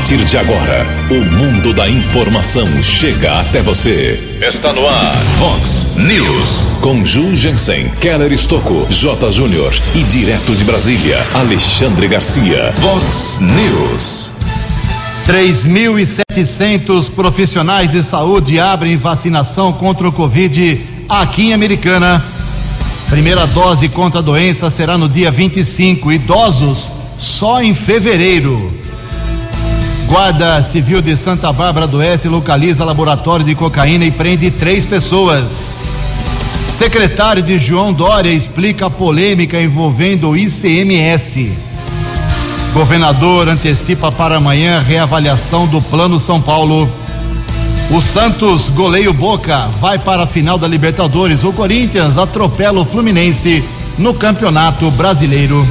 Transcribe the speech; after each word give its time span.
partir 0.00 0.24
de 0.24 0.38
agora, 0.38 0.86
o 1.10 1.36
mundo 1.36 1.74
da 1.74 1.86
informação 1.86 2.66
chega 2.82 3.38
até 3.38 3.60
você. 3.60 4.18
Está 4.40 4.72
no 4.72 4.86
ar, 4.86 5.14
Fox 5.38 5.94
News. 5.94 6.78
Com 6.80 7.04
Ju 7.04 7.36
Jensen, 7.36 7.90
Keller 8.00 8.32
Estocco, 8.32 8.86
J. 8.88 9.30
Júnior 9.30 9.70
e 9.94 10.02
direto 10.04 10.56
de 10.56 10.64
Brasília, 10.64 11.18
Alexandre 11.34 12.08
Garcia. 12.08 12.72
Fox 12.80 13.40
News. 13.40 14.30
3.700 15.26 17.10
profissionais 17.10 17.90
de 17.90 18.02
saúde 18.02 18.58
abrem 18.58 18.96
vacinação 18.96 19.70
contra 19.70 20.08
o 20.08 20.12
Covid 20.12 20.80
aqui 21.10 21.48
em 21.48 21.52
Americana. 21.52 22.24
Primeira 23.10 23.46
dose 23.46 23.86
contra 23.90 24.20
a 24.20 24.22
doença 24.22 24.70
será 24.70 24.96
no 24.96 25.10
dia 25.10 25.30
25. 25.30 26.10
Idosos 26.10 26.90
só 27.18 27.62
em 27.62 27.74
fevereiro. 27.74 28.80
Guarda 30.10 30.60
Civil 30.60 31.00
de 31.00 31.16
Santa 31.16 31.52
Bárbara 31.52 31.86
do 31.86 31.98
Oeste 31.98 32.26
localiza 32.26 32.84
laboratório 32.84 33.44
de 33.44 33.54
cocaína 33.54 34.04
e 34.04 34.10
prende 34.10 34.50
três 34.50 34.84
pessoas. 34.84 35.76
Secretário 36.66 37.40
de 37.40 37.56
João 37.60 37.92
Dória 37.92 38.28
explica 38.28 38.86
a 38.86 38.90
polêmica 38.90 39.62
envolvendo 39.62 40.30
o 40.30 40.36
ICMS. 40.36 41.52
Governador 42.74 43.48
antecipa 43.48 44.10
para 44.10 44.38
amanhã 44.38 44.80
reavaliação 44.80 45.68
do 45.68 45.80
Plano 45.80 46.18
São 46.18 46.40
Paulo. 46.40 46.90
O 47.88 48.00
Santos, 48.00 48.68
goleio 48.68 49.12
Boca, 49.12 49.68
vai 49.80 49.96
para 49.96 50.24
a 50.24 50.26
final 50.26 50.58
da 50.58 50.66
Libertadores. 50.66 51.44
O 51.44 51.52
Corinthians 51.52 52.18
atropela 52.18 52.80
o 52.80 52.84
Fluminense 52.84 53.62
no 53.96 54.12
Campeonato 54.12 54.90
Brasileiro. 54.90 55.64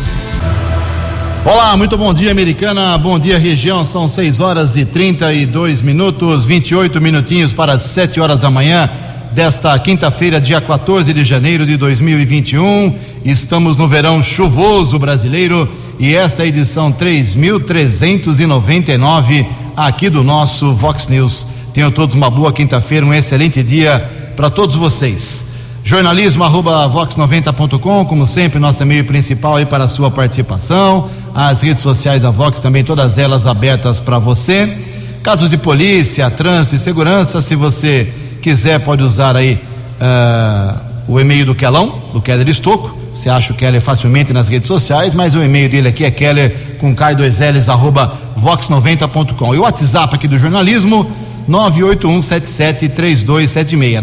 Olá, 1.51 1.75
muito 1.75 1.97
bom 1.97 2.13
dia, 2.13 2.29
americana. 2.29 2.95
Bom 2.95 3.17
dia, 3.17 3.39
região. 3.39 3.83
São 3.83 4.07
6 4.07 4.39
horas 4.39 4.75
e 4.75 4.85
32 4.85 5.81
minutos, 5.81 6.45
28 6.45 7.01
minutinhos 7.01 7.51
para 7.51 7.79
7 7.79 8.21
horas 8.21 8.41
da 8.41 8.51
manhã 8.51 8.87
desta 9.31 9.79
quinta-feira, 9.79 10.39
dia 10.39 10.61
14 10.61 11.11
de 11.11 11.23
janeiro 11.23 11.65
de 11.65 11.75
2021. 11.75 12.93
Estamos 13.25 13.77
no 13.77 13.87
verão 13.87 14.21
chuvoso 14.21 14.99
brasileiro 14.99 15.67
e 15.97 16.13
esta 16.13 16.43
é 16.43 16.45
a 16.45 16.49
edição 16.49 16.91
3399 16.91 19.47
aqui 19.75 20.07
do 20.07 20.23
nosso 20.23 20.71
Vox 20.73 21.07
News. 21.07 21.47
Tenham 21.73 21.89
todos 21.89 22.13
uma 22.13 22.29
boa 22.29 22.53
quinta-feira, 22.53 23.03
um 23.03 23.11
excelente 23.11 23.63
dia 23.63 24.07
para 24.35 24.51
todos 24.51 24.75
vocês. 24.75 25.47
Jornalismo 25.83 26.43
arroba 26.43 26.87
vox90.com, 26.87 28.05
como 28.05 28.27
sempre, 28.27 28.59
nosso 28.59 28.83
e-mail 28.83 29.05
principal 29.05 29.55
aí 29.55 29.65
para 29.65 29.85
a 29.85 29.87
sua 29.87 30.11
participação. 30.11 31.09
As 31.33 31.61
redes 31.61 31.81
sociais 31.81 32.23
da 32.23 32.31
Vox 32.31 32.59
também, 32.59 32.83
todas 32.83 33.17
elas 33.17 33.45
abertas 33.45 33.99
para 33.99 34.19
você. 34.19 34.77
Casos 35.21 35.49
de 35.49 35.57
polícia, 35.57 36.29
trânsito 36.29 36.75
e 36.75 36.79
segurança, 36.79 37.41
se 37.41 37.55
você 37.55 38.11
quiser, 38.41 38.79
pode 38.79 39.03
usar 39.03 39.35
aí 39.35 39.59
uh, 39.99 40.79
o 41.07 41.19
e-mail 41.19 41.45
do 41.45 41.53
Kelão, 41.53 42.01
do 42.13 42.21
Keller 42.21 42.47
Estocco. 42.47 42.97
Você 43.13 43.29
acha 43.29 43.51
o 43.51 43.55
Keller 43.55 43.81
facilmente 43.81 44.31
nas 44.31 44.47
redes 44.47 44.67
sociais, 44.67 45.13
mas 45.13 45.35
o 45.35 45.43
e-mail 45.43 45.69
dele 45.69 45.89
aqui 45.89 46.05
é 46.05 46.11
keller 46.11 46.55
com 46.79 46.95
K2Ls 46.95 47.67
arroba 47.67 48.17
vox90.com. 48.39 49.53
E 49.53 49.57
o 49.57 49.63
WhatsApp 49.63 50.15
aqui 50.15 50.25
do 50.27 50.37
jornalismo, 50.37 51.05
981773276. 51.49 54.01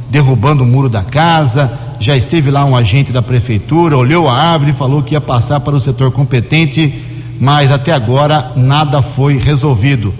derrubando 0.09 0.64
o 0.64 0.66
muro 0.66 0.88
da 0.88 1.02
casa. 1.03 1.72
Já 2.00 2.16
esteve 2.16 2.52
lá 2.52 2.64
um 2.66 2.75
agente 2.75 3.12
da 3.12 3.22
prefeitura, 3.22 3.97
olhou 3.97 4.30
a 4.30 4.34
árvore 4.34 4.72
e 4.72 4.74
falou 4.74 5.02
que 5.03 5.13
ia 5.13 5.22
passar 5.22 5.59
para 5.59 5.75
o 5.75 5.80
setor 5.80 6.12
competente, 6.12 6.94
mas 7.40 7.72
até 7.72 7.92
agora 7.92 8.52
nada 8.56 9.02
foi 9.02 9.38
resolvido. 9.38 10.13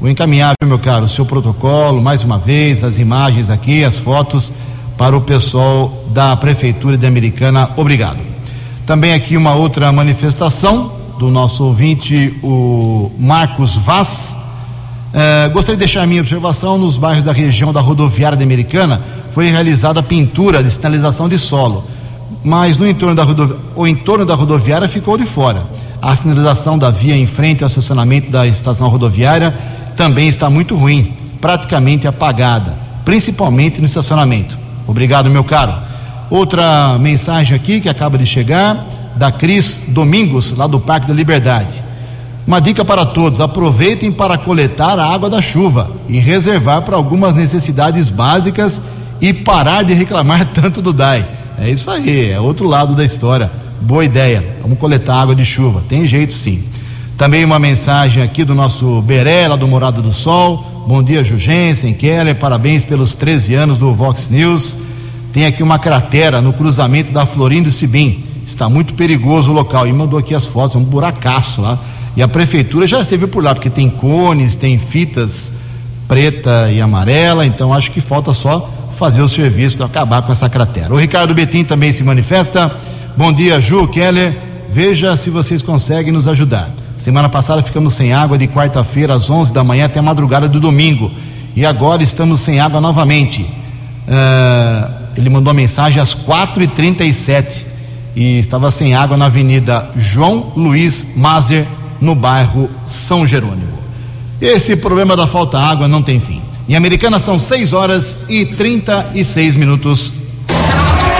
Vou 0.00 0.08
encaminhar, 0.08 0.54
meu 0.64 0.78
caro, 0.78 1.04
o 1.04 1.08
seu 1.08 1.26
protocolo, 1.26 2.00
mais 2.00 2.22
uma 2.22 2.38
vez, 2.38 2.84
as 2.84 2.98
imagens 2.98 3.50
aqui, 3.50 3.82
as 3.82 3.98
fotos, 3.98 4.52
para 4.96 5.16
o 5.16 5.20
pessoal 5.20 6.04
da 6.12 6.36
Prefeitura 6.36 6.96
de 6.96 7.06
Americana. 7.06 7.70
Obrigado. 7.76 8.18
Também 8.86 9.12
aqui 9.12 9.36
uma 9.36 9.54
outra 9.54 9.90
manifestação 9.92 10.97
do 11.18 11.30
nosso 11.30 11.64
ouvinte, 11.64 12.34
o 12.42 13.10
Marcos 13.18 13.76
Vaz. 13.76 14.38
Eh, 15.12 15.50
gostaria 15.52 15.76
de 15.76 15.80
deixar 15.80 16.02
a 16.02 16.06
minha 16.06 16.20
observação 16.20 16.78
nos 16.78 16.96
bairros 16.96 17.24
da 17.24 17.32
região 17.32 17.72
da 17.72 17.80
rodoviária 17.80 18.40
Americana. 18.40 19.00
Foi 19.32 19.50
realizada 19.50 19.98
a 19.98 20.02
pintura 20.02 20.62
de 20.62 20.70
sinalização 20.70 21.28
de 21.28 21.38
solo, 21.38 21.84
mas 22.44 22.78
no 22.78 22.88
entorno 22.88 23.14
da 23.14 23.24
rodovi... 23.24 23.54
o 23.74 23.86
entorno 23.86 24.24
da 24.24 24.34
rodoviária 24.34 24.88
ficou 24.88 25.18
de 25.18 25.24
fora. 25.24 25.64
A 26.00 26.14
sinalização 26.14 26.78
da 26.78 26.90
via 26.90 27.16
em 27.16 27.26
frente 27.26 27.64
ao 27.64 27.68
estacionamento 27.68 28.30
da 28.30 28.46
estação 28.46 28.88
rodoviária 28.88 29.52
também 29.96 30.28
está 30.28 30.48
muito 30.48 30.76
ruim, 30.76 31.12
praticamente 31.40 32.06
apagada, 32.06 32.78
principalmente 33.04 33.80
no 33.80 33.86
estacionamento. 33.86 34.56
Obrigado, 34.86 35.28
meu 35.28 35.42
caro. 35.42 35.74
Outra 36.30 36.96
mensagem 37.00 37.56
aqui 37.56 37.80
que 37.80 37.88
acaba 37.88 38.16
de 38.16 38.26
chegar, 38.26 38.86
da 39.18 39.32
Cris 39.32 39.82
Domingos, 39.88 40.56
lá 40.56 40.66
do 40.66 40.78
Parque 40.78 41.08
da 41.08 41.14
Liberdade. 41.14 41.82
Uma 42.46 42.60
dica 42.60 42.84
para 42.84 43.04
todos: 43.04 43.40
aproveitem 43.40 44.10
para 44.10 44.38
coletar 44.38 44.98
a 44.98 45.06
água 45.06 45.28
da 45.28 45.42
chuva 45.42 45.90
e 46.08 46.18
reservar 46.18 46.82
para 46.82 46.96
algumas 46.96 47.34
necessidades 47.34 48.08
básicas 48.08 48.80
e 49.20 49.34
parar 49.34 49.82
de 49.82 49.92
reclamar 49.92 50.46
tanto 50.54 50.80
do 50.80 50.92
DAI. 50.92 51.26
É 51.58 51.68
isso 51.68 51.90
aí, 51.90 52.30
é 52.30 52.40
outro 52.40 52.66
lado 52.66 52.94
da 52.94 53.04
história. 53.04 53.50
Boa 53.80 54.04
ideia. 54.04 54.44
Vamos 54.62 54.78
coletar 54.78 55.20
água 55.20 55.34
de 55.34 55.44
chuva. 55.44 55.82
Tem 55.88 56.06
jeito 56.06 56.32
sim. 56.32 56.62
Também 57.18 57.44
uma 57.44 57.58
mensagem 57.58 58.22
aqui 58.22 58.44
do 58.44 58.54
nosso 58.54 59.02
Beré, 59.02 59.48
lá 59.48 59.56
do 59.56 59.66
Morado 59.66 60.00
do 60.00 60.12
Sol. 60.12 60.84
Bom 60.86 61.02
dia, 61.02 61.22
Jugensen, 61.24 61.92
Keller, 61.92 62.34
parabéns 62.36 62.84
pelos 62.84 63.14
13 63.14 63.54
anos 63.56 63.76
do 63.76 63.92
Vox 63.92 64.28
News. 64.30 64.78
Tem 65.32 65.44
aqui 65.44 65.62
uma 65.62 65.78
cratera 65.78 66.40
no 66.40 66.52
cruzamento 66.52 67.12
da 67.12 67.26
Florindo 67.26 67.68
e 67.68 67.72
Sibim. 67.72 68.24
Está 68.48 68.66
muito 68.66 68.94
perigoso 68.94 69.50
o 69.50 69.54
local. 69.54 69.86
E 69.86 69.92
mandou 69.92 70.18
aqui 70.18 70.34
as 70.34 70.46
fotos, 70.46 70.74
é 70.74 70.78
um 70.78 70.82
buracaço 70.82 71.60
lá. 71.60 71.78
E 72.16 72.22
a 72.22 72.26
prefeitura 72.26 72.86
já 72.86 72.98
esteve 72.98 73.26
por 73.26 73.44
lá, 73.44 73.54
porque 73.54 73.68
tem 73.68 73.90
cones, 73.90 74.56
tem 74.56 74.78
fitas 74.78 75.52
preta 76.08 76.72
e 76.72 76.80
amarela, 76.80 77.44
então 77.44 77.74
acho 77.74 77.90
que 77.90 78.00
falta 78.00 78.32
só 78.32 78.72
fazer 78.94 79.20
o 79.20 79.28
serviço 79.28 79.76
para 79.76 79.84
acabar 79.84 80.22
com 80.22 80.32
essa 80.32 80.48
cratera. 80.48 80.92
O 80.92 80.96
Ricardo 80.96 81.34
Betim 81.34 81.62
também 81.62 81.92
se 81.92 82.02
manifesta. 82.02 82.74
Bom 83.14 83.30
dia, 83.30 83.60
Ju, 83.60 83.86
Keller. 83.86 84.34
Veja 84.70 85.14
se 85.18 85.28
vocês 85.28 85.60
conseguem 85.60 86.10
nos 86.10 86.26
ajudar. 86.26 86.70
Semana 86.96 87.28
passada 87.28 87.62
ficamos 87.62 87.92
sem 87.92 88.14
água 88.14 88.38
de 88.38 88.48
quarta-feira 88.48 89.12
às 89.12 89.28
11 89.28 89.52
da 89.52 89.62
manhã 89.62 89.84
até 89.84 89.98
a 89.98 90.02
madrugada 90.02 90.48
do 90.48 90.58
domingo. 90.58 91.10
E 91.54 91.66
agora 91.66 92.02
estamos 92.02 92.40
sem 92.40 92.58
água 92.58 92.80
novamente. 92.80 93.42
Uh, 93.42 94.90
ele 95.18 95.28
mandou 95.28 95.50
a 95.50 95.54
mensagem 95.54 96.00
às 96.00 96.14
4h37 96.14 97.67
e 98.18 98.40
estava 98.40 98.68
sem 98.72 98.94
água 98.94 99.16
na 99.16 99.26
Avenida 99.26 99.92
João 99.96 100.52
Luiz 100.56 101.06
Mazer, 101.14 101.64
no 102.00 102.16
bairro 102.16 102.68
São 102.84 103.24
Jerônimo. 103.24 103.78
Esse 104.40 104.76
problema 104.76 105.16
da 105.16 105.24
falta 105.24 105.56
de 105.56 105.62
água 105.62 105.86
não 105.86 106.02
tem 106.02 106.18
fim. 106.18 106.42
Em 106.68 106.74
Americana 106.74 107.20
são 107.20 107.38
6 107.38 107.72
horas 107.72 108.24
e 108.28 108.44
36 108.44 109.54
minutos. 109.54 110.12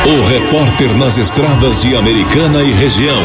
O 0.04 0.28
repórter 0.28 0.92
nas 0.96 1.16
estradas 1.16 1.82
de 1.82 1.94
Americana 1.94 2.64
e 2.64 2.72
região, 2.72 3.22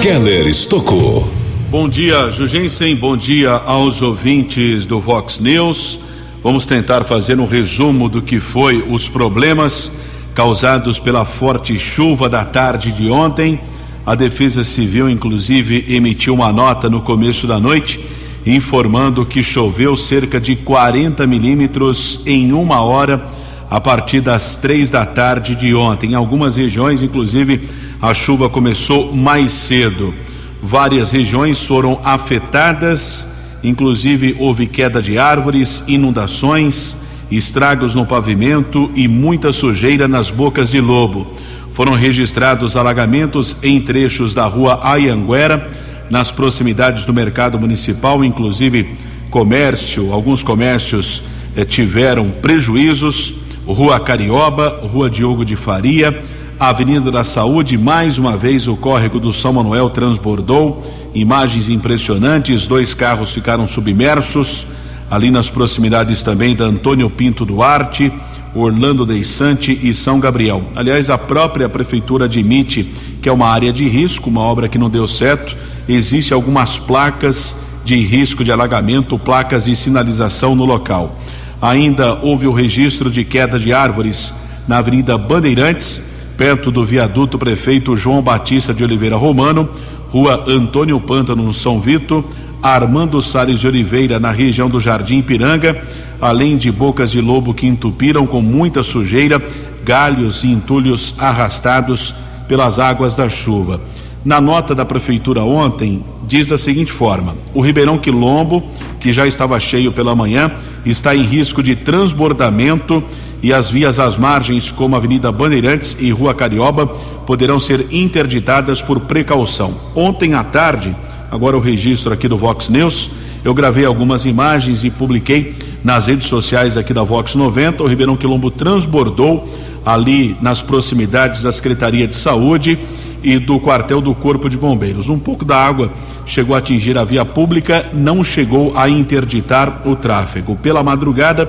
Keller 0.00 0.46
Estocou. 0.46 1.28
Bom 1.72 1.88
dia, 1.88 2.30
Jugensen. 2.30 2.94
Bom 2.94 3.16
dia 3.16 3.60
aos 3.66 4.02
ouvintes 4.02 4.86
do 4.86 5.00
Vox 5.00 5.40
News. 5.40 5.98
Vamos 6.44 6.64
tentar 6.64 7.02
fazer 7.02 7.40
um 7.40 7.46
resumo 7.46 8.08
do 8.08 8.22
que 8.22 8.38
foi 8.38 8.84
os 8.88 9.08
problemas 9.08 9.90
causados 10.34 10.98
pela 10.98 11.24
forte 11.24 11.78
chuva 11.78 12.28
da 12.28 12.44
tarde 12.44 12.90
de 12.92 13.08
ontem. 13.08 13.60
A 14.04 14.14
Defesa 14.14 14.64
Civil, 14.64 15.08
inclusive, 15.08 15.86
emitiu 15.88 16.34
uma 16.34 16.52
nota 16.52 16.90
no 16.90 17.00
começo 17.00 17.46
da 17.46 17.60
noite 17.60 18.00
informando 18.46 19.24
que 19.24 19.42
choveu 19.42 19.96
cerca 19.96 20.38
de 20.38 20.54
40 20.54 21.26
milímetros 21.26 22.20
em 22.26 22.52
uma 22.52 22.82
hora 22.82 23.24
a 23.70 23.80
partir 23.80 24.20
das 24.20 24.56
três 24.56 24.90
da 24.90 25.06
tarde 25.06 25.54
de 25.54 25.74
ontem. 25.74 26.12
Em 26.12 26.14
algumas 26.14 26.56
regiões, 26.56 27.02
inclusive, 27.02 27.62
a 28.02 28.12
chuva 28.12 28.50
começou 28.50 29.14
mais 29.14 29.52
cedo. 29.52 30.14
Várias 30.62 31.10
regiões 31.10 31.62
foram 31.64 31.98
afetadas, 32.04 33.26
inclusive 33.62 34.36
houve 34.38 34.66
queda 34.66 35.00
de 35.00 35.18
árvores, 35.18 35.82
inundações, 35.88 36.96
estragos 37.30 37.94
no 37.94 38.06
pavimento 38.06 38.90
e 38.94 39.08
muita 39.08 39.52
sujeira 39.52 40.06
nas 40.06 40.30
bocas 40.30 40.70
de 40.70 40.80
lobo. 40.80 41.26
Foram 41.72 41.94
registrados 41.94 42.76
alagamentos 42.76 43.56
em 43.62 43.80
trechos 43.80 44.32
da 44.32 44.46
rua 44.46 44.78
Ayanguera 44.82 45.68
nas 46.08 46.30
proximidades 46.30 47.04
do 47.04 47.12
mercado 47.12 47.58
municipal, 47.58 48.24
inclusive 48.24 48.96
comércio, 49.30 50.12
alguns 50.12 50.42
comércios 50.42 51.22
eh, 51.56 51.64
tiveram 51.64 52.30
prejuízos. 52.30 53.34
Rua 53.66 53.98
Carioba, 53.98 54.80
Rua 54.92 55.08
Diogo 55.08 55.42
de 55.42 55.56
Faria, 55.56 56.22
Avenida 56.60 57.10
da 57.10 57.24
Saúde, 57.24 57.78
mais 57.78 58.18
uma 58.18 58.36
vez 58.36 58.68
o 58.68 58.76
córrego 58.76 59.18
do 59.18 59.32
São 59.32 59.54
Manuel 59.54 59.88
transbordou. 59.88 60.82
Imagens 61.14 61.68
impressionantes, 61.68 62.66
dois 62.66 62.92
carros 62.92 63.32
ficaram 63.32 63.66
submersos. 63.66 64.66
Ali 65.10 65.30
nas 65.30 65.50
proximidades 65.50 66.22
também 66.22 66.56
da 66.56 66.64
Antônio 66.64 67.08
Pinto 67.10 67.44
Duarte, 67.44 68.12
Orlando 68.54 69.04
Deissante 69.04 69.78
e 69.82 69.92
São 69.92 70.18
Gabriel. 70.18 70.62
Aliás, 70.74 71.10
a 71.10 71.18
própria 71.18 71.68
prefeitura 71.68 72.24
admite 72.24 72.84
que 73.20 73.28
é 73.28 73.32
uma 73.32 73.48
área 73.48 73.72
de 73.72 73.88
risco, 73.88 74.28
uma 74.28 74.42
obra 74.42 74.68
que 74.68 74.78
não 74.78 74.90
deu 74.90 75.08
certo 75.08 75.56
existem 75.88 76.34
algumas 76.34 76.78
placas 76.78 77.56
de 77.84 77.96
risco 77.96 78.42
de 78.42 78.50
alagamento, 78.50 79.18
placas 79.18 79.66
de 79.66 79.76
sinalização 79.76 80.54
no 80.54 80.64
local. 80.64 81.18
Ainda 81.60 82.14
houve 82.22 82.46
o 82.46 82.52
registro 82.52 83.10
de 83.10 83.24
queda 83.24 83.58
de 83.58 83.72
árvores 83.72 84.32
na 84.66 84.78
Avenida 84.78 85.16
Bandeirantes, 85.18 86.02
perto 86.36 86.70
do 86.70 86.84
viaduto 86.84 87.38
prefeito 87.38 87.96
João 87.96 88.22
Batista 88.22 88.72
de 88.72 88.82
Oliveira 88.82 89.16
Romano, 89.16 89.68
Rua 90.08 90.44
Antônio 90.48 90.98
Pântano 91.00 91.42
no 91.42 91.52
São 91.52 91.80
Vito, 91.80 92.24
Armando 92.64 93.20
Salles 93.20 93.60
de 93.60 93.68
Oliveira 93.68 94.18
na 94.18 94.30
região 94.30 94.70
do 94.70 94.80
Jardim 94.80 95.20
Piranga, 95.20 95.76
além 96.18 96.56
de 96.56 96.72
bocas 96.72 97.10
de 97.10 97.20
lobo 97.20 97.52
que 97.52 97.66
entupiram 97.66 98.26
com 98.26 98.40
muita 98.40 98.82
sujeira, 98.82 99.38
galhos 99.84 100.42
e 100.44 100.46
entulhos 100.46 101.14
arrastados 101.18 102.14
pelas 102.48 102.78
águas 102.78 103.14
da 103.14 103.28
chuva. 103.28 103.82
Na 104.24 104.40
nota 104.40 104.74
da 104.74 104.82
prefeitura 104.82 105.44
ontem, 105.44 106.02
diz 106.26 106.48
da 106.48 106.56
seguinte 106.56 106.90
forma: 106.90 107.36
o 107.52 107.60
Ribeirão 107.60 107.98
Quilombo, 107.98 108.64
que 108.98 109.12
já 109.12 109.26
estava 109.26 109.60
cheio 109.60 109.92
pela 109.92 110.14
manhã, 110.14 110.50
está 110.86 111.14
em 111.14 111.20
risco 111.20 111.62
de 111.62 111.76
transbordamento 111.76 113.04
e 113.42 113.52
as 113.52 113.68
vias 113.68 113.98
às 113.98 114.16
margens, 114.16 114.70
como 114.70 114.96
Avenida 114.96 115.30
Bandeirantes 115.30 115.98
e 116.00 116.10
Rua 116.10 116.32
Carioba, 116.32 116.86
poderão 117.26 117.60
ser 117.60 117.88
interditadas 117.90 118.80
por 118.80 119.00
precaução. 119.00 119.74
Ontem 119.94 120.32
à 120.32 120.42
tarde, 120.42 120.96
agora 121.34 121.56
o 121.56 121.60
registro 121.60 122.12
aqui 122.12 122.28
do 122.28 122.36
Vox 122.36 122.68
News, 122.68 123.10
eu 123.44 123.52
gravei 123.52 123.84
algumas 123.84 124.24
imagens 124.24 124.84
e 124.84 124.90
publiquei 124.90 125.52
nas 125.82 126.06
redes 126.06 126.28
sociais 126.28 126.76
aqui 126.76 126.94
da 126.94 127.02
Vox 127.02 127.34
90. 127.34 127.82
O 127.82 127.88
Ribeirão 127.88 128.16
Quilombo 128.16 128.52
transbordou 128.52 129.44
ali 129.84 130.36
nas 130.40 130.62
proximidades 130.62 131.42
da 131.42 131.50
Secretaria 131.50 132.06
de 132.06 132.14
Saúde 132.14 132.78
e 133.20 133.36
do 133.40 133.58
quartel 133.58 134.00
do 134.00 134.14
Corpo 134.14 134.48
de 134.48 134.56
Bombeiros. 134.56 135.08
Um 135.08 135.18
pouco 135.18 135.44
da 135.44 135.56
água 135.56 135.90
chegou 136.24 136.54
a 136.54 136.60
atingir 136.60 136.96
a 136.96 137.02
via 137.02 137.24
pública, 137.24 137.84
não 137.92 138.22
chegou 138.22 138.72
a 138.76 138.88
interditar 138.88 139.82
o 139.84 139.96
tráfego. 139.96 140.54
Pela 140.54 140.84
madrugada, 140.84 141.46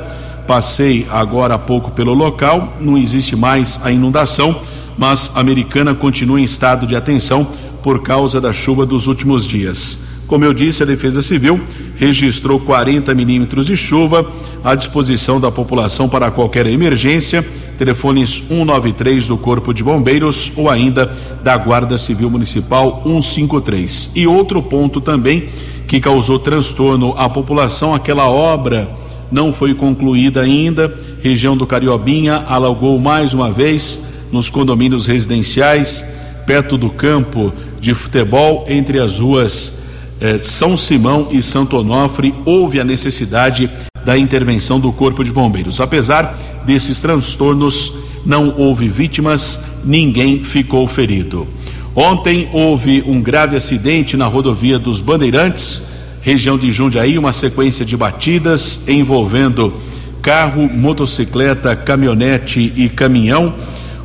passei 0.47 1.05
agora 1.11 1.53
há 1.53 1.59
pouco 1.59 1.91
pelo 1.91 2.15
local, 2.15 2.73
não 2.81 2.97
existe 2.97 3.35
mais 3.35 3.79
a 3.83 3.91
inundação, 3.91 4.59
mas 4.97 5.29
a 5.35 5.41
americana 5.41 5.93
continua 5.93 6.39
em 6.39 6.43
estado 6.43 6.87
de 6.87 6.95
atenção 6.95 7.47
por 7.85 8.01
causa 8.01 8.41
da 8.41 8.51
chuva 8.51 8.83
dos 8.83 9.05
últimos 9.05 9.45
dias. 9.45 9.99
Como 10.25 10.43
eu 10.43 10.55
disse, 10.55 10.81
a 10.81 10.87
Defesa 10.87 11.21
Civil 11.21 11.61
registrou 11.95 12.59
40 12.59 13.13
milímetros 13.13 13.67
de 13.67 13.75
chuva 13.75 14.27
à 14.63 14.73
disposição 14.73 15.39
da 15.39 15.51
população 15.51 16.09
para 16.09 16.31
qualquer 16.31 16.65
emergência. 16.65 17.45
Telefones 17.77 18.43
193 18.47 19.27
do 19.27 19.37
Corpo 19.37 19.71
de 19.71 19.83
Bombeiros 19.83 20.51
ou 20.55 20.67
ainda 20.67 21.15
da 21.43 21.55
Guarda 21.57 21.95
Civil 21.95 22.27
Municipal 22.27 23.03
153. 23.05 24.13
E 24.15 24.25
outro 24.25 24.63
ponto 24.63 24.99
também 24.99 25.43
que 25.87 25.99
causou 25.99 26.39
transtorno 26.39 27.13
à 27.15 27.29
população, 27.29 27.93
aquela 27.93 28.27
obra 28.27 28.89
não 29.31 29.53
foi 29.53 29.75
concluída 29.75 30.41
ainda. 30.41 30.91
Região 31.21 31.55
do 31.55 31.67
Cariobinha 31.67 32.45
alagou 32.47 32.99
mais 32.99 33.31
uma 33.31 33.51
vez 33.51 34.01
nos 34.31 34.49
condomínios 34.49 35.05
residenciais, 35.05 36.03
perto 36.45 36.77
do 36.77 36.89
campo 36.89 37.53
de 37.79 37.93
futebol, 37.93 38.65
entre 38.67 38.99
as 38.99 39.19
ruas 39.19 39.73
eh, 40.19 40.37
São 40.39 40.77
Simão 40.77 41.29
e 41.31 41.41
Santo 41.41 41.77
Onofre, 41.77 42.33
houve 42.45 42.79
a 42.79 42.83
necessidade 42.83 43.69
da 44.05 44.17
intervenção 44.17 44.79
do 44.79 44.91
Corpo 44.91 45.23
de 45.23 45.31
Bombeiros. 45.31 45.81
Apesar 45.81 46.37
desses 46.65 47.01
transtornos, 47.01 47.93
não 48.25 48.55
houve 48.57 48.87
vítimas, 48.87 49.59
ninguém 49.83 50.43
ficou 50.43 50.87
ferido. 50.87 51.47
Ontem 51.95 52.49
houve 52.51 53.03
um 53.07 53.21
grave 53.21 53.55
acidente 53.55 54.17
na 54.17 54.25
rodovia 54.25 54.77
dos 54.77 54.99
Bandeirantes, 54.99 55.83
região 56.21 56.57
de 56.57 56.71
Jundiaí, 56.71 57.17
uma 57.17 57.31
sequência 57.31 57.85
de 57.85 57.95
batidas 57.95 58.87
envolvendo 58.87 59.73
carro, 60.21 60.67
motocicleta, 60.67 61.75
caminhonete 61.75 62.73
e 62.75 62.89
caminhão. 62.89 63.53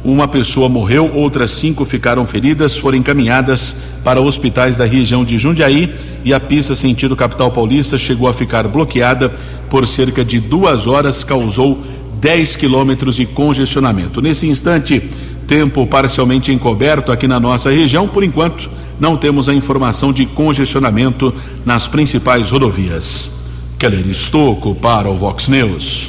Uma 0.02 0.26
pessoa 0.26 0.68
morreu, 0.68 1.10
outras 1.14 1.50
cinco 1.50 1.84
ficaram 1.84 2.24
feridas, 2.26 2.76
foram 2.76 2.96
encaminhadas 2.96 3.76
para 4.02 4.20
hospitais 4.20 4.78
da 4.78 4.86
região 4.86 5.24
de 5.24 5.36
Jundiaí 5.36 5.92
e 6.24 6.32
a 6.32 6.40
pista 6.40 6.74
sentido 6.74 7.14
capital 7.14 7.50
paulista 7.50 7.98
chegou 7.98 8.26
a 8.26 8.32
ficar 8.32 8.66
bloqueada 8.66 9.30
por 9.68 9.86
cerca 9.86 10.24
de 10.24 10.40
duas 10.40 10.86
horas, 10.86 11.22
causou 11.22 11.82
10 12.20 12.56
quilômetros 12.56 13.16
de 13.16 13.26
congestionamento. 13.26 14.22
Nesse 14.22 14.46
instante, 14.46 15.02
tempo 15.46 15.86
parcialmente 15.86 16.50
encoberto 16.50 17.12
aqui 17.12 17.26
na 17.28 17.38
nossa 17.38 17.70
região, 17.70 18.08
por 18.08 18.24
enquanto, 18.24 18.70
não 18.98 19.16
temos 19.16 19.48
a 19.48 19.54
informação 19.54 20.12
de 20.12 20.26
congestionamento 20.26 21.32
nas 21.64 21.88
principais 21.88 22.50
rodovias. 22.50 23.30
Keller 23.78 24.06
Estocco 24.06 24.74
para 24.74 25.08
o 25.08 25.16
Vox 25.16 25.48
News. 25.48 26.06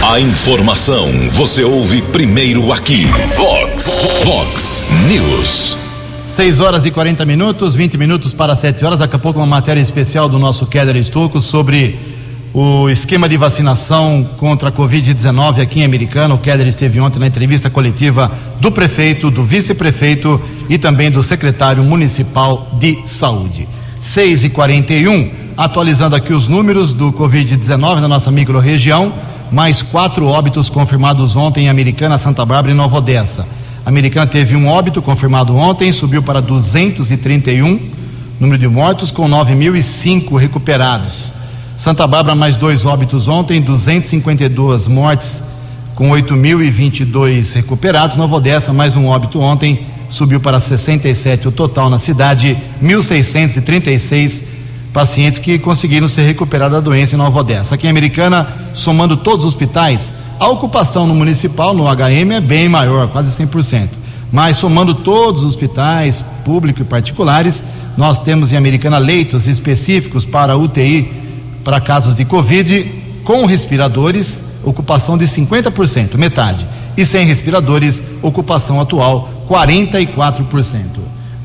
A 0.00 0.20
informação 0.20 1.10
você 1.30 1.64
ouve 1.64 2.00
primeiro 2.00 2.72
aqui. 2.72 3.04
Vox, 3.36 3.98
Vox 4.24 4.84
News. 5.08 5.76
6 6.24 6.60
horas 6.60 6.86
e 6.86 6.90
40 6.90 7.24
minutos, 7.26 7.74
20 7.74 7.98
minutos 7.98 8.32
para 8.32 8.54
7 8.54 8.84
horas. 8.84 9.00
Daqui 9.00 9.16
a 9.16 9.18
pouco, 9.18 9.40
uma 9.40 9.46
matéria 9.46 9.80
especial 9.80 10.28
do 10.28 10.38
nosso 10.38 10.66
Keller 10.66 10.96
Estocco 10.96 11.40
sobre 11.40 11.98
o 12.54 12.88
esquema 12.88 13.28
de 13.28 13.36
vacinação 13.36 14.26
contra 14.38 14.68
a 14.68 14.72
Covid-19 14.72 15.60
aqui 15.60 15.80
em 15.80 15.84
Americana. 15.84 16.34
O 16.34 16.38
Keller 16.38 16.68
esteve 16.68 17.00
ontem 17.00 17.18
na 17.18 17.26
entrevista 17.26 17.68
coletiva 17.68 18.30
do 18.60 18.70
prefeito, 18.70 19.32
do 19.32 19.42
vice-prefeito 19.42 20.40
e 20.68 20.78
também 20.78 21.10
do 21.10 21.22
secretário 21.24 21.82
municipal 21.82 22.68
de 22.78 23.00
saúde. 23.04 23.68
6 24.00 24.44
e 24.44 24.50
41 24.50 25.48
atualizando 25.56 26.14
aqui 26.14 26.32
os 26.32 26.46
números 26.46 26.94
do 26.94 27.12
Covid-19 27.12 27.98
na 27.98 28.06
nossa 28.06 28.30
microrregião. 28.30 29.12
Mais 29.50 29.82
quatro 29.82 30.26
óbitos 30.26 30.68
confirmados 30.68 31.36
ontem 31.36 31.64
em 31.64 31.68
Americana, 31.68 32.18
Santa 32.18 32.44
Bárbara 32.44 32.72
e 32.72 32.76
Nova 32.76 32.98
Odessa. 32.98 33.46
A 33.84 33.88
americana 33.88 34.26
teve 34.26 34.54
um 34.54 34.68
óbito 34.68 35.00
confirmado 35.00 35.56
ontem, 35.56 35.90
subiu 35.92 36.22
para 36.22 36.40
231 36.40 37.98
número 38.40 38.58
de 38.58 38.68
mortos, 38.68 39.10
com 39.10 39.28
9.005 39.28 40.36
recuperados. 40.36 41.32
Santa 41.76 42.06
Bárbara, 42.06 42.34
mais 42.34 42.56
dois 42.56 42.84
óbitos 42.84 43.28
ontem, 43.28 43.60
252 43.60 44.88
mortes, 44.88 45.42
com 45.94 46.10
8.022 46.10 47.54
recuperados. 47.54 48.16
Nova 48.16 48.36
Odessa, 48.36 48.72
mais 48.72 48.96
um 48.96 49.06
óbito 49.06 49.40
ontem, 49.40 49.80
subiu 50.08 50.40
para 50.40 50.60
67 50.60 51.48
o 51.48 51.52
total 51.52 51.90
na 51.90 51.98
cidade, 51.98 52.56
1.636 52.82 54.57
pacientes 54.98 55.38
que 55.38 55.60
conseguiram 55.60 56.08
se 56.08 56.20
recuperar 56.20 56.68
da 56.68 56.80
doença 56.80 57.14
em 57.14 57.18
Nova 57.18 57.38
Odessa. 57.38 57.76
Aqui 57.76 57.86
em 57.86 57.90
Americana, 57.90 58.48
somando 58.74 59.16
todos 59.16 59.44
os 59.44 59.54
hospitais, 59.54 60.12
a 60.40 60.48
ocupação 60.48 61.06
no 61.06 61.14
municipal, 61.14 61.72
no 61.72 61.84
HM, 61.84 62.32
é 62.32 62.40
bem 62.40 62.68
maior, 62.68 63.06
quase 63.06 63.30
100%. 63.40 63.90
Mas 64.32 64.56
somando 64.56 64.96
todos 64.96 65.44
os 65.44 65.50
hospitais, 65.50 66.24
públicos 66.44 66.82
e 66.82 66.84
particulares, 66.84 67.62
nós 67.96 68.18
temos 68.18 68.52
em 68.52 68.56
Americana 68.56 68.98
leitos 68.98 69.46
específicos 69.46 70.24
para 70.24 70.56
UTI, 70.56 71.08
para 71.62 71.80
casos 71.80 72.16
de 72.16 72.24
Covid, 72.24 72.92
com 73.22 73.46
respiradores, 73.46 74.42
ocupação 74.64 75.16
de 75.16 75.26
50%, 75.26 76.16
metade. 76.16 76.66
E 76.96 77.06
sem 77.06 77.24
respiradores, 77.24 78.02
ocupação 78.20 78.80
atual 78.80 79.46
44%. 79.48 80.74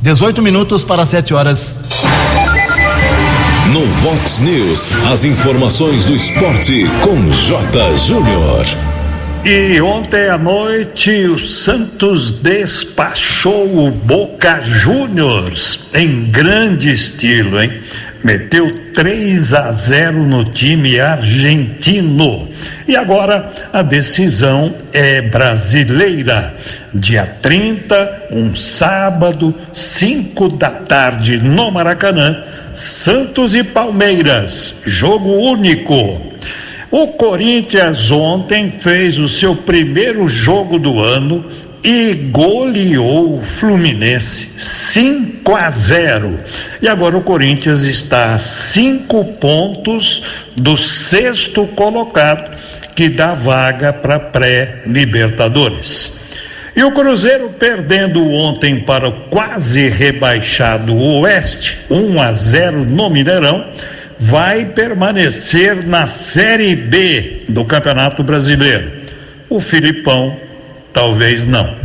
18 0.01 0.41
minutos 0.41 0.83
para 0.83 1.05
7 1.05 1.36
horas. 1.36 2.02
No 3.73 3.87
Vox 3.87 4.39
News, 4.39 4.87
as 5.11 5.23
informações 5.23 6.05
do 6.05 6.15
esporte 6.15 6.85
com 7.01 7.15
J. 7.31 7.97
Júnior. 7.97 8.63
E 9.43 9.81
ontem 9.81 10.29
à 10.29 10.37
noite 10.37 11.09
o 11.25 11.39
Santos 11.39 12.31
despachou 12.31 13.87
o 13.87 13.89
Boca 13.89 14.61
Juniors 14.61 15.89
em 15.91 16.25
grande 16.25 16.93
estilo, 16.93 17.59
hein? 17.59 17.81
Meteu 18.23 18.75
3 18.93 19.53
a 19.55 19.71
0 19.71 20.19
no 20.19 20.45
time 20.45 20.99
argentino. 20.99 22.47
E 22.87 22.95
agora 22.95 23.51
a 23.73 23.81
decisão 23.81 24.71
é 24.93 25.19
brasileira. 25.23 26.53
Dia 26.93 27.25
30, 27.41 28.27
um 28.29 28.53
sábado, 28.53 29.51
5 29.73 30.49
da 30.49 30.69
tarde 30.69 31.39
no 31.39 31.71
Maracanã, 31.71 32.43
Santos 32.73 33.53
e 33.53 33.63
Palmeiras, 33.63 34.75
jogo 34.85 35.29
único. 35.29 36.21
O 36.89 37.07
Corinthians 37.09 38.09
ontem 38.09 38.69
fez 38.69 39.19
o 39.19 39.27
seu 39.27 39.55
primeiro 39.55 40.27
jogo 40.27 40.79
do 40.79 40.99
ano 40.99 41.45
e 41.83 42.15
goleou 42.31 43.37
o 43.37 43.41
Fluminense 43.43 44.49
5 44.57 45.55
a 45.55 45.69
0. 45.69 46.39
E 46.81 46.87
agora 46.87 47.15
o 47.15 47.21
Corinthians 47.21 47.83
está 47.83 48.33
a 48.33 48.39
cinco 48.39 49.23
pontos 49.35 50.23
do 50.55 50.75
sexto 50.75 51.67
colocado, 51.67 52.57
que 52.95 53.07
dá 53.07 53.33
vaga 53.33 53.93
para 53.93 54.19
pré-Libertadores. 54.19 56.22
E 56.75 56.83
o 56.83 56.91
Cruzeiro 56.91 57.49
perdendo 57.59 58.27
ontem 58.31 58.79
para 58.79 59.07
o 59.07 59.11
quase 59.29 59.89
rebaixado 59.89 60.97
Oeste, 60.97 61.77
1 61.89 62.21
a 62.21 62.33
0 62.33 62.83
no 62.83 63.09
Mineirão, 63.11 63.67
vai 64.17 64.65
permanecer 64.65 65.85
na 65.85 66.07
Série 66.07 66.75
B 66.75 67.43
do 67.49 67.63
Campeonato 67.63 68.23
Brasileiro. 68.23 68.91
O 69.49 69.59
Filipão 69.59 70.35
talvez 70.91 71.45
não. 71.45 71.75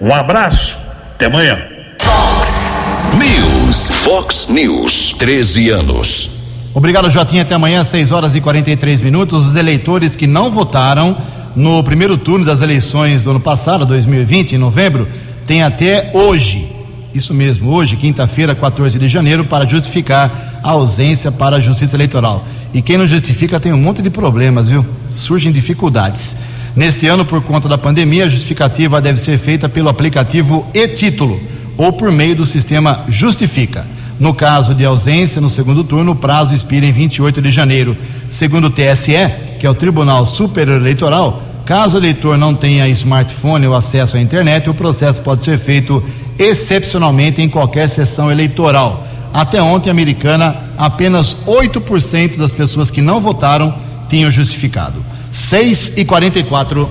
Um 0.00 0.14
abraço, 0.14 0.78
até 1.14 1.26
amanhã. 1.26 1.58
Fox 2.00 2.70
News. 3.18 3.90
Fox 4.02 4.46
News, 4.48 5.14
13 5.18 5.70
anos. 5.70 6.30
Obrigado, 6.74 7.08
Jotinha. 7.10 7.42
Até 7.42 7.54
amanhã, 7.54 7.84
6 7.84 8.12
horas 8.12 8.34
e 8.34 8.40
43 8.40 9.02
minutos. 9.02 9.46
Os 9.46 9.54
eleitores 9.54 10.16
que 10.16 10.26
não 10.26 10.50
votaram 10.50 11.16
no 11.56 11.82
primeiro 11.82 12.18
turno 12.18 12.44
das 12.44 12.60
eleições 12.60 13.24
do 13.24 13.30
ano 13.30 13.40
passado, 13.40 13.86
2020, 13.86 14.52
em 14.52 14.58
novembro, 14.58 15.08
têm 15.46 15.62
até 15.62 16.10
hoje, 16.12 16.68
isso 17.14 17.32
mesmo, 17.32 17.70
hoje, 17.70 17.96
quinta-feira, 17.96 18.54
14 18.54 18.98
de 18.98 19.08
janeiro, 19.08 19.42
para 19.42 19.64
justificar 19.64 20.60
a 20.62 20.70
ausência 20.72 21.32
para 21.32 21.56
a 21.56 21.60
Justiça 21.60 21.96
Eleitoral. 21.96 22.44
E 22.74 22.82
quem 22.82 22.98
não 22.98 23.06
justifica 23.06 23.58
tem 23.58 23.72
um 23.72 23.78
monte 23.78 24.02
de 24.02 24.10
problemas, 24.10 24.68
viu? 24.68 24.84
Surgem 25.10 25.50
dificuldades. 25.50 26.36
Neste 26.76 27.06
ano, 27.06 27.24
por 27.24 27.42
conta 27.42 27.66
da 27.66 27.78
pandemia, 27.78 28.26
a 28.26 28.28
justificativa 28.28 29.00
deve 29.00 29.18
ser 29.18 29.38
feita 29.38 29.66
pelo 29.66 29.88
aplicativo 29.88 30.66
e-título 30.74 31.40
ou 31.78 31.90
por 31.90 32.12
meio 32.12 32.36
do 32.36 32.44
sistema 32.44 33.00
Justifica. 33.08 33.86
No 34.20 34.34
caso 34.34 34.74
de 34.74 34.84
ausência 34.84 35.40
no 35.40 35.48
segundo 35.48 35.82
turno, 35.82 36.12
o 36.12 36.16
prazo 36.16 36.54
expira 36.54 36.84
em 36.84 36.92
28 36.92 37.40
de 37.40 37.50
janeiro. 37.50 37.96
Segundo 38.28 38.66
o 38.66 38.70
TSE, 38.70 39.30
que 39.58 39.66
é 39.66 39.70
o 39.70 39.74
Tribunal 39.74 40.26
Superior 40.26 40.78
Eleitoral, 40.78 41.42
caso 41.66 41.96
o 41.96 41.98
eleitor 41.98 42.38
não 42.38 42.54
tenha 42.54 42.88
smartphone 42.88 43.66
ou 43.66 43.74
acesso 43.74 44.16
à 44.16 44.20
internet, 44.20 44.70
o 44.70 44.74
processo 44.74 45.20
pode 45.20 45.42
ser 45.42 45.58
feito 45.58 46.02
excepcionalmente 46.38 47.42
em 47.42 47.48
qualquer 47.48 47.88
sessão 47.88 48.30
eleitoral. 48.30 49.04
Até 49.34 49.60
ontem, 49.60 49.90
americana, 49.90 50.56
apenas 50.78 51.36
8% 51.44 52.36
das 52.36 52.52
pessoas 52.52 52.88
que 52.88 53.02
não 53.02 53.20
votaram 53.20 53.74
tinham 54.08 54.30
justificado. 54.30 55.04
6 55.32 55.94
e 55.96 56.04
44 56.04 56.88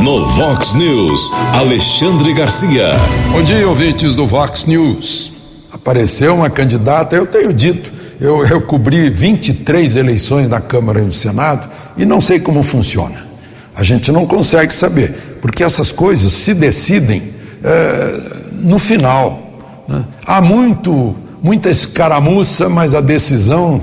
No 0.00 0.24
Vox 0.26 0.72
News, 0.74 1.32
Alexandre 1.52 2.32
Garcia. 2.32 2.92
Bom 3.32 3.42
dia, 3.42 3.68
ouvintes 3.68 4.14
do 4.14 4.24
Vox 4.24 4.66
News. 4.66 5.32
Apareceu 5.72 6.36
uma 6.36 6.48
candidata, 6.48 7.16
eu 7.16 7.26
tenho 7.26 7.52
dito, 7.52 7.92
eu, 8.20 8.46
eu 8.46 8.60
cobri 8.60 9.10
23 9.10 9.96
eleições 9.96 10.48
na 10.48 10.60
Câmara 10.60 11.00
e 11.00 11.02
no 11.02 11.12
Senado 11.12 11.81
e 11.96 12.04
não 12.04 12.20
sei 12.20 12.40
como 12.40 12.62
funciona. 12.62 13.26
A 13.74 13.82
gente 13.82 14.12
não 14.12 14.26
consegue 14.26 14.72
saber, 14.74 15.38
porque 15.40 15.64
essas 15.64 15.90
coisas 15.90 16.32
se 16.32 16.54
decidem 16.54 17.22
é, 17.62 18.50
no 18.52 18.78
final. 18.78 19.40
Né? 19.88 20.04
Há 20.26 20.40
muito, 20.40 21.16
muita 21.42 21.70
escaramuça, 21.70 22.68
mas 22.68 22.94
a 22.94 23.00
decisão 23.00 23.80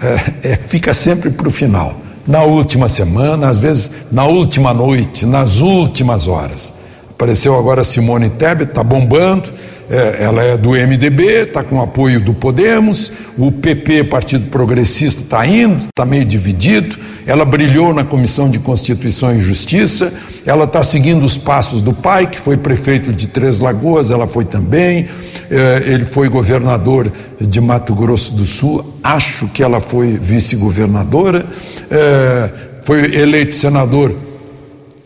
é, 0.00 0.50
é, 0.52 0.56
fica 0.56 0.92
sempre 0.92 1.30
para 1.30 1.48
o 1.48 1.50
final. 1.50 1.94
Na 2.26 2.42
última 2.42 2.88
semana, 2.88 3.48
às 3.48 3.58
vezes 3.58 3.90
na 4.12 4.24
última 4.24 4.74
noite, 4.74 5.26
nas 5.26 5.60
últimas 5.60 6.28
horas. 6.28 6.79
Apareceu 7.20 7.54
agora 7.54 7.84
Simone 7.84 8.30
Tebet, 8.30 8.70
está 8.70 8.82
bombando, 8.82 9.52
é, 9.90 10.24
ela 10.24 10.42
é 10.42 10.56
do 10.56 10.70
MDB, 10.70 11.42
está 11.42 11.62
com 11.62 11.78
apoio 11.78 12.18
do 12.18 12.32
Podemos, 12.32 13.12
o 13.36 13.52
PP, 13.52 14.04
Partido 14.04 14.48
Progressista, 14.48 15.20
está 15.20 15.46
indo, 15.46 15.84
está 15.88 16.06
meio 16.06 16.24
dividido. 16.24 16.96
Ela 17.26 17.44
brilhou 17.44 17.92
na 17.92 18.04
Comissão 18.04 18.48
de 18.48 18.58
Constituição 18.58 19.34
e 19.36 19.38
Justiça, 19.38 20.14
ela 20.46 20.64
está 20.64 20.82
seguindo 20.82 21.22
os 21.22 21.36
passos 21.36 21.82
do 21.82 21.92
pai, 21.92 22.26
que 22.26 22.40
foi 22.40 22.56
prefeito 22.56 23.12
de 23.12 23.28
Três 23.28 23.60
Lagoas, 23.60 24.08
ela 24.08 24.26
foi 24.26 24.46
também. 24.46 25.06
É, 25.50 25.92
ele 25.92 26.06
foi 26.06 26.26
governador 26.26 27.12
de 27.38 27.60
Mato 27.60 27.94
Grosso 27.94 28.32
do 28.32 28.46
Sul, 28.46 28.94
acho 29.02 29.46
que 29.48 29.62
ela 29.62 29.78
foi 29.78 30.18
vice-governadora. 30.18 31.44
É, 31.90 32.50
foi 32.82 33.14
eleito 33.14 33.54
senador, 33.54 34.16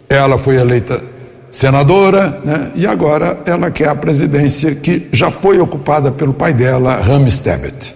ela 0.08 0.38
foi 0.38 0.54
eleita 0.54 1.13
senadora, 1.54 2.40
né? 2.44 2.72
e 2.74 2.84
agora 2.84 3.38
ela 3.46 3.70
quer 3.70 3.88
a 3.88 3.94
presidência 3.94 4.74
que 4.74 5.06
já 5.12 5.30
foi 5.30 5.60
ocupada 5.60 6.10
pelo 6.10 6.34
pai 6.34 6.52
dela, 6.52 6.96
Rames 6.96 7.38
Tebet. 7.38 7.94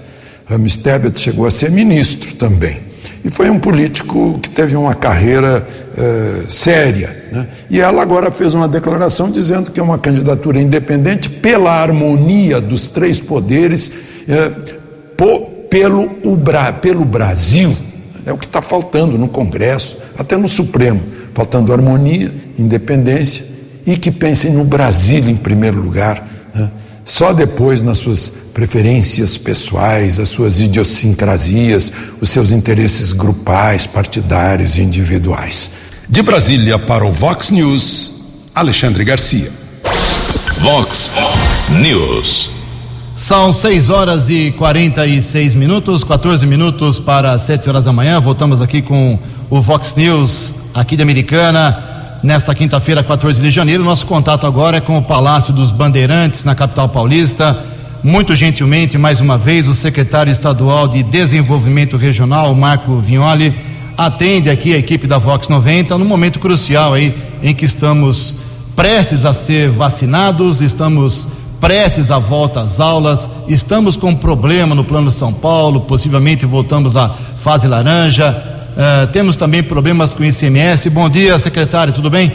Rames 0.48 0.76
Tebet 0.76 1.18
chegou 1.18 1.44
a 1.44 1.50
ser 1.50 1.72
ministro 1.72 2.34
também. 2.34 2.78
E 3.24 3.30
foi 3.32 3.50
um 3.50 3.58
político 3.58 4.38
que 4.40 4.48
teve 4.48 4.76
uma 4.76 4.94
carreira 4.94 5.66
eh, 5.96 6.42
séria. 6.48 7.24
Né? 7.32 7.48
E 7.68 7.80
ela 7.80 8.00
agora 8.00 8.30
fez 8.30 8.54
uma 8.54 8.68
declaração 8.68 9.28
dizendo 9.28 9.72
que 9.72 9.80
é 9.80 9.82
uma 9.82 9.98
candidatura 9.98 10.60
independente 10.60 11.28
pela 11.28 11.72
harmonia 11.82 12.60
dos 12.60 12.86
três 12.86 13.20
poderes, 13.20 13.90
eh, 14.28 14.52
po, 15.16 15.40
pelo, 15.68 16.04
o, 16.24 16.38
pelo 16.80 17.04
Brasil. 17.04 17.76
É 18.24 18.32
o 18.32 18.38
que 18.38 18.46
está 18.46 18.62
faltando 18.62 19.18
no 19.18 19.26
Congresso, 19.26 19.98
até 20.16 20.36
no 20.36 20.46
Supremo. 20.46 21.02
Faltando 21.34 21.72
harmonia, 21.72 22.32
independência 22.56 23.47
e 23.88 23.96
que 23.96 24.10
pensem 24.10 24.52
no 24.52 24.64
Brasil 24.64 25.26
em 25.30 25.34
primeiro 25.34 25.80
lugar, 25.80 26.22
né? 26.54 26.68
só 27.06 27.32
depois 27.32 27.82
nas 27.82 27.96
suas 27.96 28.30
preferências 28.52 29.38
pessoais, 29.38 30.18
as 30.18 30.28
suas 30.28 30.60
idiosincrasias, 30.60 31.90
os 32.20 32.28
seus 32.28 32.50
interesses 32.50 33.12
grupais, 33.12 33.86
partidários 33.86 34.76
e 34.76 34.82
individuais. 34.82 35.70
De 36.06 36.20
Brasília 36.20 36.78
para 36.78 37.06
o 37.06 37.10
Vox 37.10 37.48
News, 37.48 38.16
Alexandre 38.54 39.02
Garcia. 39.04 39.50
Vox 40.60 41.10
News. 41.80 42.50
São 43.16 43.54
6 43.54 43.88
horas 43.88 44.28
e 44.28 44.50
46 44.58 45.54
minutos, 45.54 46.04
14 46.04 46.44
minutos 46.44 46.98
para 46.98 47.38
7 47.38 47.70
horas 47.70 47.84
da 47.86 47.92
manhã. 47.92 48.20
Voltamos 48.20 48.60
aqui 48.60 48.82
com 48.82 49.18
o 49.48 49.62
Vox 49.62 49.94
News 49.96 50.52
aqui 50.74 50.94
de 50.94 51.02
Americana 51.02 51.88
nesta 52.22 52.54
quinta-feira, 52.54 53.02
14 53.02 53.40
de 53.40 53.50
janeiro. 53.50 53.84
Nosso 53.84 54.06
contato 54.06 54.46
agora 54.46 54.78
é 54.78 54.80
com 54.80 54.98
o 54.98 55.02
Palácio 55.02 55.52
dos 55.52 55.70
Bandeirantes, 55.70 56.44
na 56.44 56.54
capital 56.54 56.88
paulista. 56.88 57.56
Muito 58.02 58.34
gentilmente, 58.36 58.96
mais 58.96 59.20
uma 59.20 59.36
vez, 59.36 59.66
o 59.66 59.74
secretário 59.74 60.30
estadual 60.30 60.86
de 60.86 61.02
Desenvolvimento 61.02 61.96
Regional, 61.96 62.54
Marco 62.54 62.96
Vignoli, 62.98 63.54
atende 63.96 64.48
aqui 64.48 64.72
a 64.72 64.78
equipe 64.78 65.06
da 65.06 65.18
Vox 65.18 65.48
90 65.48 65.98
no 65.98 66.04
momento 66.04 66.38
crucial 66.38 66.94
aí 66.94 67.12
em 67.42 67.52
que 67.52 67.64
estamos 67.64 68.36
prestes 68.76 69.24
a 69.24 69.34
ser 69.34 69.70
vacinados, 69.70 70.60
estamos 70.60 71.26
prestes 71.60 72.12
à 72.12 72.18
volta 72.18 72.60
às 72.60 72.78
aulas, 72.78 73.28
estamos 73.48 73.96
com 73.96 74.14
problema 74.14 74.72
no 74.72 74.84
Plano 74.84 75.10
São 75.10 75.32
Paulo, 75.32 75.80
possivelmente 75.80 76.46
voltamos 76.46 76.96
à 76.96 77.08
fase 77.08 77.66
laranja, 77.66 78.57
uh, 78.78 79.06
temos 79.12 79.36
também 79.36 79.62
problemas 79.62 80.14
com 80.14 80.22
o 80.22 80.26
ICMS. 80.26 80.88
Bom 80.90 81.10
dia, 81.10 81.38
secretário, 81.38 81.92
tudo 81.92 82.08
bem? 82.08 82.32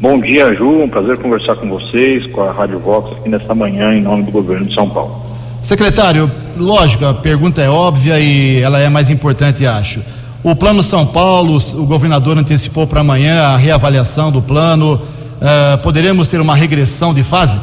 Bom 0.00 0.18
dia, 0.18 0.52
Ju, 0.54 0.82
um 0.82 0.88
prazer 0.88 1.18
conversar 1.18 1.54
com 1.54 1.68
vocês, 1.68 2.26
com 2.26 2.42
a 2.42 2.50
Rádio 2.50 2.78
Vox 2.80 3.12
aqui 3.18 3.28
nesta 3.28 3.54
manhã, 3.54 3.94
em 3.94 4.02
nome 4.02 4.24
do 4.24 4.32
governo 4.32 4.66
de 4.66 4.74
São 4.74 4.88
Paulo. 4.88 5.14
Secretário, 5.62 6.28
lógico, 6.56 7.04
a 7.04 7.14
pergunta 7.14 7.62
é 7.62 7.68
óbvia 7.68 8.18
e 8.18 8.60
ela 8.60 8.80
é 8.80 8.88
mais 8.88 9.10
importante, 9.10 9.64
acho. 9.64 10.00
O 10.42 10.56
Plano 10.56 10.82
São 10.82 11.06
Paulo, 11.06 11.56
o 11.56 11.86
governador 11.86 12.36
antecipou 12.36 12.84
para 12.84 13.00
amanhã 13.00 13.42
a 13.42 13.56
reavaliação 13.56 14.32
do 14.32 14.42
plano. 14.42 14.94
Uh, 14.94 15.78
poderemos 15.84 16.26
ter 16.26 16.40
uma 16.40 16.56
regressão 16.56 17.14
de 17.14 17.22
fase? 17.22 17.60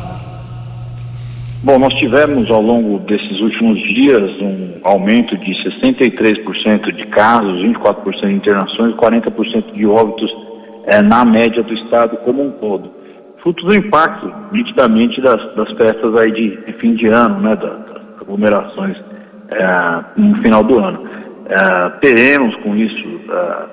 Bom, 1.61 1.77
nós 1.77 1.93
tivemos 1.95 2.49
ao 2.49 2.61
longo 2.61 2.99
desses 2.99 3.41
últimos 3.41 3.48
dias 3.59 4.41
um 4.41 4.79
aumento 4.83 5.37
de 5.37 5.51
63% 5.51 6.91
de 6.91 7.07
casos, 7.07 7.61
24% 7.61 8.27
de 8.27 8.33
internações, 8.33 8.95
40% 8.95 9.73
de 9.73 9.85
óbitos 9.85 10.31
eh, 10.85 11.01
na 11.01 11.25
média 11.25 11.61
do 11.63 11.73
estado 11.73 12.17
como 12.17 12.43
um 12.43 12.51
todo. 12.51 12.91
Fruto 13.41 13.65
do 13.65 13.75
impacto, 13.75 14.31
nitidamente, 14.51 15.21
das, 15.21 15.55
das 15.55 15.71
festas 15.73 16.15
aí 16.21 16.31
de, 16.31 16.57
de, 16.65 16.73
fim 16.73 16.93
de 16.95 17.07
ano, 17.07 17.39
né, 17.39 17.55
das, 17.55 17.85
das 17.85 18.21
aglomerações 18.21 18.97
eh, 19.51 20.03
no 20.17 20.37
final 20.37 20.63
do 20.63 20.79
ano. 20.79 21.03
Eh, 21.49 21.89
teremos 22.01 22.55
com 22.57 22.75
isso 22.75 23.19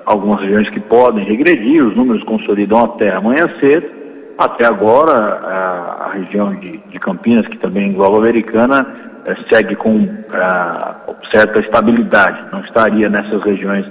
algumas 0.05 0.41
regiões 0.41 0.69
que 0.69 0.79
podem 0.79 1.25
regredir, 1.25 1.83
os 1.83 1.95
números 1.95 2.23
consolidam 2.23 2.85
até 2.85 3.13
amanhã 3.13 3.45
cedo, 3.59 3.97
até 4.37 4.65
agora, 4.65 5.13
a, 5.13 6.05
a 6.05 6.11
região 6.13 6.53
de, 6.55 6.77
de, 6.77 6.99
Campinas, 6.99 7.47
que 7.47 7.57
também 7.57 7.89
engloba 7.89 8.17
a 8.17 8.19
Americana, 8.19 8.85
é, 8.85 9.16
segue 9.51 9.75
com 9.75 10.07
é, 10.33 11.31
certa 11.31 11.59
estabilidade. 11.59 12.37
Não 12.51 12.61
estaria 12.61 13.09
nessas 13.09 13.41
regiões 13.43 13.85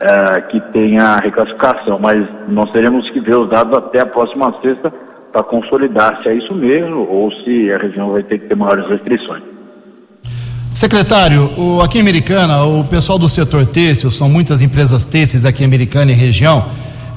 é, 0.00 0.40
que 0.42 0.60
tem 0.72 0.98
a 0.98 1.16
reclassificação, 1.16 1.98
mas 1.98 2.16
nós 2.48 2.70
teremos 2.70 3.08
que 3.10 3.20
ver 3.20 3.36
os 3.36 3.48
dados 3.50 3.76
até 3.76 4.00
a 4.00 4.06
próxima 4.06 4.54
sexta 4.62 4.92
para 5.32 5.42
consolidar 5.42 6.22
se 6.22 6.28
é 6.28 6.34
isso 6.34 6.54
mesmo 6.54 7.06
ou 7.08 7.30
se 7.32 7.72
a 7.72 7.78
região 7.78 8.12
vai 8.12 8.22
ter 8.22 8.38
que 8.38 8.46
ter 8.46 8.56
maiores 8.56 8.88
restrições. 8.88 9.42
Secretário, 10.74 11.50
o, 11.58 11.82
aqui 11.82 11.98
em 11.98 12.00
Americana, 12.00 12.62
o 12.62 12.84
pessoal 12.84 13.18
do 13.18 13.28
setor 13.28 13.66
têxtil, 13.66 14.10
são 14.10 14.28
muitas 14.28 14.62
empresas 14.62 15.04
têxteis 15.04 15.44
aqui 15.44 15.64
em 15.64 15.66
Americana 15.66 16.12
e 16.12 16.14
região, 16.14 16.64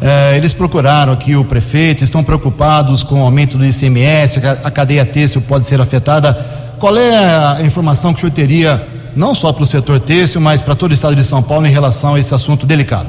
eh, 0.02 0.36
eles 0.36 0.52
procuraram 0.52 1.14
aqui 1.14 1.36
o 1.36 1.46
prefeito, 1.46 2.04
estão 2.04 2.24
preocupados 2.24 3.04
com 3.04 3.22
o 3.22 3.24
aumento 3.24 3.60
do 3.60 3.64
ICMS, 3.64 4.40
a 4.64 4.72
cadeia 4.72 5.06
têxtil 5.06 5.44
pode 5.44 5.68
ser 5.68 5.80
afetada. 5.80 6.61
Qual 6.82 6.98
é 6.98 7.16
a 7.16 7.62
informação 7.64 8.12
que 8.12 8.18
o 8.18 8.22
senhor 8.22 8.34
teria, 8.34 8.82
não 9.16 9.36
só 9.36 9.54
para 9.54 9.62
o 9.62 9.68
setor 9.68 10.00
têxtil, 10.00 10.42
mas 10.42 10.64
para 10.64 10.76
todo 10.76 10.90
o 10.90 10.94
estado 10.96 11.16
de 11.16 11.24
São 11.24 11.44
Paulo, 11.44 11.68
em 11.68 11.70
relação 11.70 12.16
a 12.16 12.20
esse 12.20 12.34
assunto 12.34 12.66
delicado? 12.66 13.06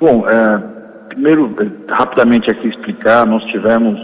Bom, 0.00 0.26
é, 0.26 0.62
primeiro, 1.10 1.54
rapidamente 1.90 2.50
aqui 2.50 2.68
explicar, 2.68 3.26
nós 3.26 3.44
tivemos 3.44 4.00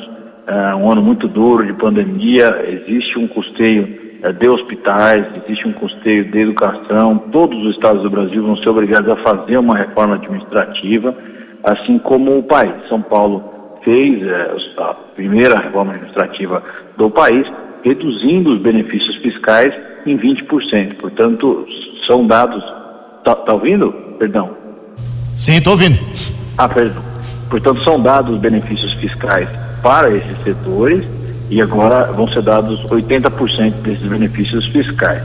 é, 0.46 0.74
um 0.74 0.92
ano 0.92 1.00
muito 1.00 1.26
duro 1.26 1.64
de 1.64 1.72
pandemia, 1.72 2.54
existe 2.68 3.18
um 3.18 3.26
custeio 3.26 4.18
é, 4.22 4.30
de 4.30 4.46
hospitais, 4.46 5.24
existe 5.42 5.66
um 5.66 5.72
custeio 5.72 6.30
de 6.30 6.38
educação, 6.38 7.16
todos 7.32 7.58
os 7.64 7.76
estados 7.76 8.02
do 8.02 8.10
Brasil 8.10 8.42
vão 8.42 8.58
ser 8.58 8.68
obrigados 8.68 9.08
a 9.08 9.16
fazer 9.22 9.56
uma 9.56 9.74
reforma 9.74 10.16
administrativa, 10.16 11.14
assim 11.64 11.98
como 11.98 12.36
o 12.36 12.42
país. 12.42 12.74
São 12.90 13.00
Paulo 13.00 13.42
fez 13.82 14.22
é, 14.22 14.54
a 14.76 14.94
primeira 15.14 15.58
reforma 15.58 15.92
administrativa 15.92 16.62
do 16.98 17.08
país, 17.08 17.46
reduzindo 17.84 18.54
os 18.54 18.60
benefícios 18.60 19.16
fiscais 19.16 19.72
em 20.06 20.16
20%. 20.16 20.94
Portanto, 20.94 21.66
são 22.06 22.26
dados. 22.26 22.62
Está 23.18 23.34
tá 23.34 23.54
ouvindo? 23.54 23.92
Perdão. 24.18 24.50
Sim, 25.36 25.56
estou 25.56 25.72
ouvindo. 25.72 25.98
Ah, 26.56 26.68
perdão. 26.68 27.02
Portanto, 27.50 27.82
são 27.82 28.00
dados 28.00 28.34
os 28.34 28.40
benefícios 28.40 28.92
fiscais 28.94 29.48
para 29.82 30.10
esses 30.10 30.42
setores 30.42 31.04
e 31.50 31.60
agora 31.60 32.12
vão 32.12 32.26
ser 32.28 32.42
dados 32.42 32.82
80% 32.86 33.72
desses 33.82 34.08
benefícios 34.08 34.66
fiscais. 34.68 35.22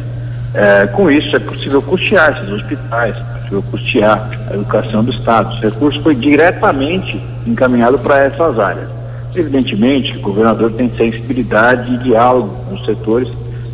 É, 0.54 0.86
com 0.88 1.10
isso, 1.10 1.36
é 1.36 1.40
possível 1.40 1.82
custear 1.82 2.38
esses 2.38 2.52
hospitais, 2.52 3.16
é 3.16 3.38
possível 3.38 3.64
custear 3.72 4.30
a 4.50 4.54
educação 4.54 5.04
do 5.04 5.12
Estado. 5.12 5.54
Esse 5.54 5.66
recurso 5.70 6.02
foi 6.02 6.14
diretamente 6.14 7.20
encaminhado 7.48 7.98
para 8.00 8.20
essas 8.20 8.60
áreas. 8.60 9.01
Evidentemente, 9.36 10.18
o 10.18 10.22
governador 10.22 10.74
tem 10.74 10.90
sensibilidade 10.90 11.94
e 11.94 11.98
diálogo 12.00 12.50
com 12.68 12.76
os 12.76 12.86
setores, 12.86 13.30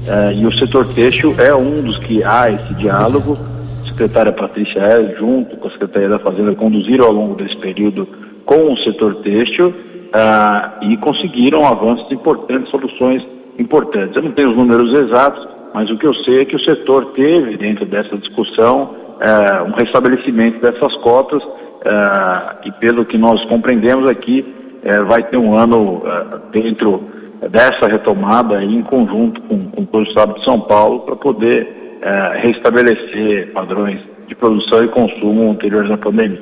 é, 0.07 0.33
e 0.33 0.45
o 0.45 0.51
setor 0.53 0.87
têxtil 0.93 1.35
é 1.37 1.53
um 1.53 1.81
dos 1.81 1.97
que 1.97 2.23
há 2.23 2.49
esse 2.51 2.73
diálogo. 2.75 3.37
A 3.83 3.87
secretária 3.89 4.31
Patrícia 4.31 4.79
é, 4.79 5.15
junto 5.15 5.57
com 5.57 5.67
a 5.67 5.71
Secretaria 5.71 6.09
da 6.09 6.19
Fazenda, 6.19 6.53
conduziram 6.55 7.05
ao 7.05 7.11
longo 7.11 7.35
desse 7.35 7.57
período 7.57 8.07
com 8.45 8.71
o 8.71 8.77
setor 8.77 9.15
têxtil 9.15 9.73
ah, 10.13 10.79
e 10.81 10.95
conseguiram 10.97 11.65
avanços 11.65 12.09
importantes, 12.11 12.69
soluções 12.71 13.21
importantes. 13.59 14.15
Eu 14.15 14.23
não 14.23 14.31
tenho 14.31 14.51
os 14.51 14.57
números 14.57 14.95
exatos, 14.97 15.45
mas 15.73 15.89
o 15.89 15.97
que 15.97 16.05
eu 16.05 16.13
sei 16.23 16.41
é 16.41 16.45
que 16.45 16.55
o 16.55 16.59
setor 16.59 17.07
teve, 17.07 17.57
dentro 17.57 17.85
dessa 17.85 18.17
discussão, 18.17 18.95
ah, 19.19 19.65
um 19.67 19.71
restabelecimento 19.71 20.61
dessas 20.61 20.95
cotas 20.97 21.43
ah, 21.85 22.55
e, 22.63 22.71
pelo 22.73 23.05
que 23.05 23.17
nós 23.17 23.43
compreendemos 23.45 24.09
aqui, 24.09 24.45
eh, 24.83 25.01
vai 25.03 25.23
ter 25.23 25.37
um 25.37 25.55
ano 25.55 26.01
ah, 26.05 26.39
dentro 26.51 27.03
dessa 27.51 27.87
retomada 27.87 28.63
em 28.63 28.81
conjunto 28.81 29.41
com, 29.41 29.59
com 29.69 29.85
todo 29.85 30.03
o 30.03 30.07
Estado 30.07 30.33
de 30.35 30.43
São 30.43 30.59
Paulo 30.61 31.01
para 31.01 31.15
poder 31.15 31.99
eh, 32.01 32.41
restabelecer 32.43 33.51
padrões 33.53 33.99
de 34.27 34.35
produção 34.35 34.83
e 34.83 34.87
consumo 34.89 35.51
anteriores 35.51 35.91
à 35.91 35.97
pandemia. 35.97 36.41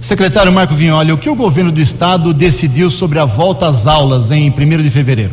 Secretário 0.00 0.52
Marco 0.52 0.74
Vignoli, 0.74 1.12
o 1.12 1.18
que 1.18 1.28
o 1.28 1.34
governo 1.34 1.72
do 1.72 1.80
estado 1.80 2.32
decidiu 2.32 2.90
sobre 2.90 3.18
a 3.18 3.24
volta 3.24 3.66
às 3.66 3.86
aulas 3.86 4.30
em 4.30 4.48
1 4.50 4.52
de 4.82 4.90
fevereiro? 4.90 5.32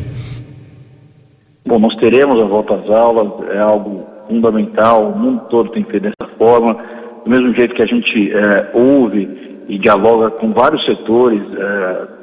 Bom, 1.65 1.79
nós 1.79 1.95
teremos 1.97 2.39
a 2.41 2.45
volta 2.45 2.75
às 2.75 2.89
aulas, 2.89 3.27
é 3.51 3.59
algo 3.59 4.05
fundamental, 4.27 5.11
o 5.11 5.17
mundo 5.17 5.41
todo 5.49 5.69
tem 5.71 5.83
que 5.83 5.91
ser 5.91 6.01
dessa 6.01 6.31
forma. 6.37 6.77
Do 7.23 7.29
mesmo 7.29 7.53
jeito 7.53 7.73
que 7.75 7.81
a 7.81 7.85
gente 7.85 8.31
é, 8.31 8.71
ouve 8.73 9.63
e 9.67 9.77
dialoga 9.77 10.31
com 10.31 10.53
vários 10.53 10.83
setores 10.85 11.41
é, 11.57 12.16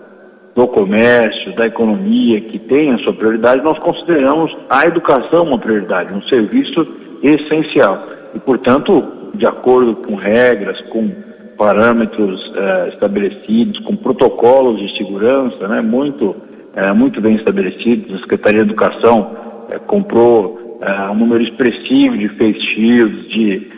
do 0.55 0.69
comércio, 0.69 1.55
da 1.57 1.67
economia, 1.67 2.41
que 2.43 2.59
tem 2.59 2.93
a 2.93 2.99
sua 2.99 3.13
prioridade, 3.13 3.63
nós 3.63 3.79
consideramos 3.81 4.57
a 4.71 4.87
educação 4.87 5.45
uma 5.45 5.59
prioridade, 5.59 6.15
um 6.15 6.23
serviço 6.23 6.87
essencial. 7.23 8.07
E, 8.35 8.39
portanto, 8.39 9.03
de 9.35 9.47
acordo 9.47 9.97
com 9.97 10.15
regras, 10.15 10.81
com 10.91 11.11
parâmetros 11.57 12.53
eh, 12.57 12.89
estabelecidos, 12.93 13.79
com 13.81 13.97
protocolos 13.97 14.81
de 14.81 14.97
segurança 14.97 15.67
né, 15.69 15.81
muito, 15.81 16.37
eh, 16.75 16.93
muito 16.93 17.21
bem 17.21 17.37
estabelecidos. 17.37 18.15
A 18.15 18.21
Secretaria 18.21 18.65
de 18.65 18.71
Educação 18.71 19.31
eh, 19.71 19.79
comprou 19.87 20.63
um 21.11 21.15
número 21.15 21.43
expressivo 21.43 22.19
de 22.19 22.29
face 22.31 22.61
shields, 22.61 23.29
de 23.29 23.71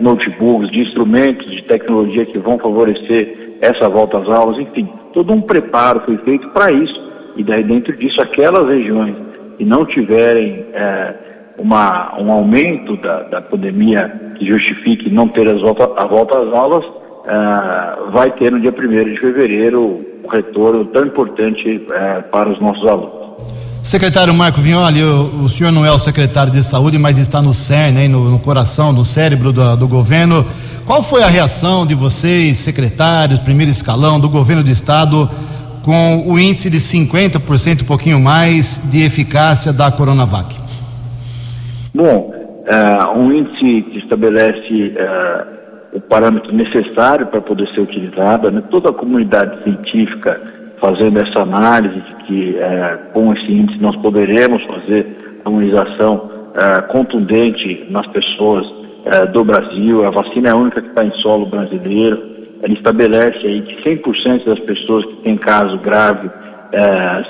notebooks, 0.00 0.70
de 0.70 0.80
instrumentos 0.80 1.50
de 1.50 1.62
tecnologia 1.62 2.26
que 2.26 2.38
vão 2.38 2.58
favorecer 2.58 3.45
essa 3.60 3.88
volta 3.88 4.18
às 4.18 4.28
aulas, 4.28 4.58
enfim, 4.58 4.88
todo 5.12 5.32
um 5.32 5.40
preparo 5.40 6.00
foi 6.04 6.16
feito 6.18 6.48
para 6.50 6.72
isso. 6.72 7.00
E 7.36 7.44
daí 7.44 7.62
dentro 7.64 7.96
disso, 7.96 8.20
aquelas 8.20 8.68
regiões 8.68 9.14
que 9.58 9.64
não 9.64 9.84
tiverem 9.84 10.66
uma, 11.58 12.18
um 12.20 12.30
aumento 12.30 12.96
da, 12.96 13.22
da 13.24 13.40
pandemia 13.40 14.34
que 14.38 14.46
justifique 14.46 15.10
não 15.10 15.28
ter 15.28 15.48
as 15.48 15.60
volta, 15.60 15.84
a 15.96 16.06
volta 16.06 16.38
às 16.38 16.52
aulas, 16.52 16.84
uh, 16.84 18.10
vai 18.12 18.30
ter 18.32 18.52
no 18.52 18.60
dia 18.60 18.70
1 18.70 19.14
de 19.14 19.20
fevereiro 19.20 20.00
um 20.24 20.28
retorno 20.28 20.84
tão 20.86 21.06
importante 21.06 21.76
uh, 21.76 22.22
para 22.30 22.50
os 22.50 22.60
nossos 22.60 22.86
alunos. 22.86 23.26
Secretário 23.82 24.34
Marco 24.34 24.60
Vignoli, 24.60 25.02
o, 25.02 25.44
o, 25.44 25.48
senhor 25.48 25.70
não 25.70 25.86
é 25.86 25.92
o 25.92 25.98
secretário 25.98 26.52
de 26.52 26.62
saúde, 26.62 26.98
mas 26.98 27.18
está 27.18 27.40
no 27.40 27.52
CERN, 27.52 28.08
no, 28.08 28.30
no, 28.30 28.38
coração, 28.40 28.92
no 28.92 29.04
cérebro 29.04 29.52
do, 29.52 29.76
do 29.76 29.86
governo. 29.86 30.44
Qual 30.86 31.02
foi 31.02 31.24
a 31.24 31.26
reação 31.26 31.84
de 31.84 31.96
vocês, 31.96 32.58
secretários, 32.58 33.40
primeiro 33.40 33.72
escalão 33.72 34.20
do 34.20 34.28
governo 34.28 34.62
do 34.62 34.70
estado, 34.70 35.28
com 35.84 36.30
o 36.30 36.38
índice 36.38 36.70
de 36.70 36.76
50%, 36.76 37.82
um 37.82 37.86
pouquinho 37.86 38.20
mais, 38.20 38.88
de 38.88 39.04
eficácia 39.04 39.72
da 39.72 39.90
Coronavac? 39.90 40.54
Bom, 41.92 42.30
uh, 42.30 43.18
um 43.18 43.32
índice 43.32 43.82
que 43.90 43.98
estabelece 43.98 44.94
uh, 44.94 45.96
o 45.96 46.00
parâmetro 46.02 46.54
necessário 46.54 47.26
para 47.26 47.40
poder 47.40 47.68
ser 47.74 47.80
utilizada, 47.80 48.52
né? 48.52 48.62
toda 48.70 48.90
a 48.90 48.92
comunidade 48.92 49.64
científica 49.64 50.40
fazendo 50.80 51.18
essa 51.18 51.40
análise 51.40 51.96
de 52.00 52.14
que 52.26 52.50
uh, 52.50 53.12
com 53.12 53.32
esse 53.32 53.52
índice 53.52 53.80
nós 53.80 53.96
poderemos 53.96 54.62
fazer 54.66 55.40
a 55.44 55.50
imunização 55.50 56.36
contundente 56.90 57.86
nas 57.90 58.06
pessoas 58.06 58.66
do 59.32 59.44
Brasil. 59.44 60.04
A 60.04 60.10
vacina 60.10 60.48
é 60.48 60.52
a 60.52 60.56
única 60.56 60.82
que 60.82 60.88
está 60.88 61.04
em 61.04 61.12
solo 61.20 61.46
brasileiro. 61.46 62.20
Ele 62.62 62.74
estabelece 62.74 63.46
aí 63.46 63.62
que 63.62 63.82
100% 63.82 64.44
das 64.44 64.58
pessoas 64.60 65.04
que 65.04 65.16
têm 65.22 65.36
caso 65.36 65.78
grave 65.78 66.30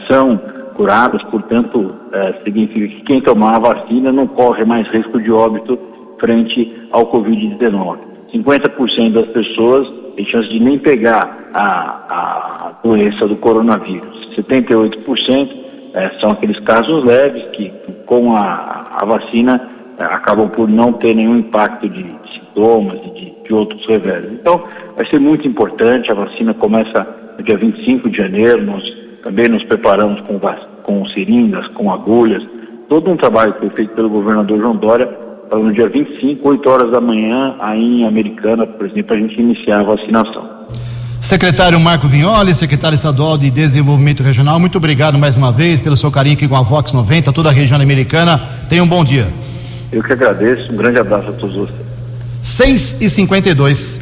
são 0.08 0.40
curadas, 0.76 1.22
portanto, 1.24 1.94
é, 2.12 2.34
significa 2.44 2.86
que 2.86 3.02
quem 3.02 3.20
tomar 3.20 3.56
a 3.56 3.58
vacina 3.58 4.12
não 4.12 4.26
corre 4.26 4.64
mais 4.64 4.86
risco 4.88 5.20
de 5.20 5.32
óbito 5.32 5.78
frente 6.20 6.88
ao 6.92 7.10
Covid-19. 7.10 7.98
50% 8.32 9.12
das 9.12 9.26
pessoas 9.28 9.88
têm 10.14 10.26
chance 10.26 10.48
de 10.48 10.60
nem 10.60 10.78
pegar 10.78 11.50
a, 11.54 11.62
a 12.08 12.72
doença 12.84 13.26
do 13.26 13.36
coronavírus. 13.36 14.28
78% 14.36 15.50
é, 15.94 16.10
são 16.20 16.30
aqueles 16.30 16.58
casos 16.60 17.04
leves 17.04 17.42
que, 17.52 17.72
com 18.04 18.36
a, 18.36 18.86
a 19.00 19.04
vacina, 19.06 19.60
é, 19.60 19.75
acabam 19.98 20.48
por 20.48 20.68
não 20.68 20.92
ter 20.92 21.14
nenhum 21.14 21.38
impacto 21.38 21.88
de, 21.88 22.02
de 22.02 22.34
sintomas 22.34 22.98
e 23.04 23.10
de, 23.10 23.34
de 23.44 23.54
outros 23.54 23.84
reveses. 23.86 24.32
Então, 24.32 24.62
vai 24.94 25.06
ser 25.08 25.18
muito 25.18 25.46
importante. 25.46 26.10
A 26.10 26.14
vacina 26.14 26.54
começa 26.54 27.06
no 27.38 27.44
dia 27.44 27.56
25 27.56 28.10
de 28.10 28.16
janeiro. 28.16 28.62
Nós 28.64 28.82
também 29.22 29.48
nos 29.48 29.64
preparamos 29.64 30.20
com, 30.22 30.38
com 30.82 31.06
seringas, 31.08 31.66
com 31.68 31.90
agulhas. 31.90 32.42
Todo 32.88 33.10
um 33.10 33.16
trabalho 33.16 33.54
que 33.54 33.60
foi 33.60 33.70
feito 33.70 33.94
pelo 33.94 34.08
governador 34.08 34.58
João 34.58 34.76
Dória 34.76 35.06
para 35.48 35.58
no 35.58 35.72
dia 35.72 35.88
25, 35.88 36.48
8 36.48 36.68
horas 36.68 36.90
da 36.90 37.00
manhã, 37.00 37.54
aí 37.60 38.00
em 38.00 38.06
Americana, 38.06 38.66
por 38.66 38.86
exemplo, 38.86 39.16
a 39.16 39.18
gente 39.18 39.40
iniciar 39.40 39.80
a 39.80 39.84
vacinação. 39.84 40.56
Secretário 41.20 41.78
Marco 41.80 42.06
Vignoli, 42.06 42.54
secretário 42.54 42.94
estadual 42.94 43.36
de 43.38 43.50
Desenvolvimento 43.50 44.22
Regional, 44.22 44.60
muito 44.60 44.78
obrigado 44.78 45.18
mais 45.18 45.36
uma 45.36 45.50
vez 45.50 45.80
pelo 45.80 45.96
seu 45.96 46.10
carinho 46.10 46.36
aqui 46.36 46.46
com 46.46 46.56
a 46.56 46.62
Vox 46.62 46.92
90, 46.92 47.32
toda 47.32 47.48
a 47.48 47.52
região 47.52 47.80
americana. 47.80 48.40
Tenha 48.68 48.82
um 48.82 48.88
bom 48.88 49.04
dia. 49.04 49.26
Eu 49.92 50.02
que 50.02 50.12
agradeço, 50.12 50.72
um 50.72 50.76
grande 50.76 50.98
abraço 50.98 51.28
a 51.28 51.32
todos 51.32 51.54
vocês. 51.54 51.86
6 52.42 53.00
e 53.00 53.10
52 53.10 54.00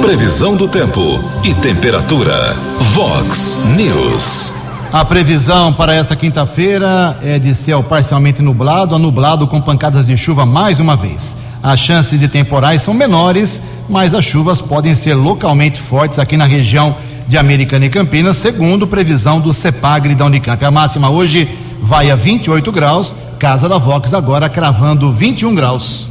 Previsão 0.00 0.56
do 0.56 0.68
tempo 0.68 1.00
e 1.44 1.52
temperatura. 1.54 2.54
Vox 2.92 3.58
News. 3.76 4.52
A 4.92 5.04
previsão 5.04 5.72
para 5.72 5.94
esta 5.94 6.16
quinta-feira 6.16 7.18
é 7.20 7.38
de 7.38 7.54
céu 7.54 7.82
parcialmente 7.82 8.40
nublado 8.40 8.94
a 8.94 8.98
nublado 8.98 9.46
com 9.46 9.60
pancadas 9.60 10.06
de 10.06 10.16
chuva 10.16 10.46
mais 10.46 10.80
uma 10.80 10.96
vez. 10.96 11.36
As 11.62 11.80
chances 11.80 12.20
de 12.20 12.28
temporais 12.28 12.80
são 12.80 12.94
menores, 12.94 13.60
mas 13.88 14.14
as 14.14 14.24
chuvas 14.24 14.60
podem 14.60 14.94
ser 14.94 15.14
localmente 15.14 15.80
fortes 15.80 16.18
aqui 16.18 16.36
na 16.36 16.46
região 16.46 16.96
de 17.26 17.36
Americana 17.36 17.86
e 17.86 17.90
Campinas, 17.90 18.38
segundo 18.38 18.86
previsão 18.86 19.40
do 19.40 19.52
CEPAGRE 19.52 20.14
da 20.14 20.24
Unicamp. 20.24 20.64
A 20.64 20.70
máxima 20.70 21.10
hoje 21.10 21.48
vai 21.82 22.10
a 22.10 22.16
28 22.16 22.72
graus, 22.72 23.14
Casa 23.38 23.68
da 23.68 23.78
Vox 23.78 24.12
agora 24.14 24.48
cravando 24.48 25.12
21 25.12 25.54
graus. 25.54 26.08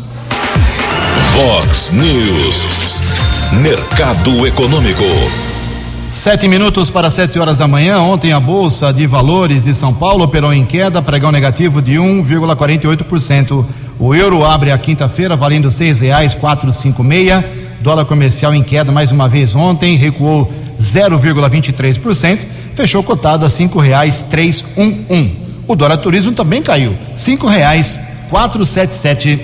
Vox 1.33 1.91
News. 1.91 2.65
Mercado 3.61 4.47
Econômico. 4.47 5.03
Sete 6.09 6.47
minutos 6.47 6.89
para 6.89 7.11
sete 7.11 7.37
horas 7.37 7.57
da 7.57 7.67
manhã. 7.67 7.99
Ontem 7.99 8.31
a 8.31 8.39
Bolsa 8.39 8.93
de 8.93 9.05
Valores 9.05 9.65
de 9.65 9.73
São 9.73 9.93
Paulo 9.93 10.23
operou 10.23 10.53
em 10.53 10.65
queda, 10.65 11.01
pregão 11.01 11.29
negativo 11.29 11.81
de 11.81 11.95
1,48%. 11.95 13.65
O 13.99 14.15
euro 14.15 14.45
abre 14.45 14.71
a 14.71 14.77
quinta-feira 14.77 15.35
valendo 15.35 15.69
seis 15.69 15.99
reais 15.99 16.33
quatro 16.33 16.71
cinco 16.71 17.03
meia. 17.03 17.45
Dólar 17.81 18.05
comercial 18.05 18.55
em 18.55 18.63
queda 18.63 18.89
mais 18.89 19.11
uma 19.11 19.27
vez 19.27 19.53
ontem, 19.53 19.97
recuou 19.97 20.49
0,23%, 20.79 22.39
fechou 22.73 23.03
cotado 23.03 23.45
a 23.45 23.49
cinco 23.49 23.79
reais 23.79 24.21
três 24.21 24.63
um, 24.77 24.95
um. 25.09 25.46
O 25.67 25.75
dólar 25.75 25.97
turismo 25.97 26.31
também 26.31 26.61
caiu, 26.61 26.95
cinco 27.13 27.45
reais 27.45 27.99
quatro 28.29 28.65
sete 28.65 28.95
sete. 28.95 29.39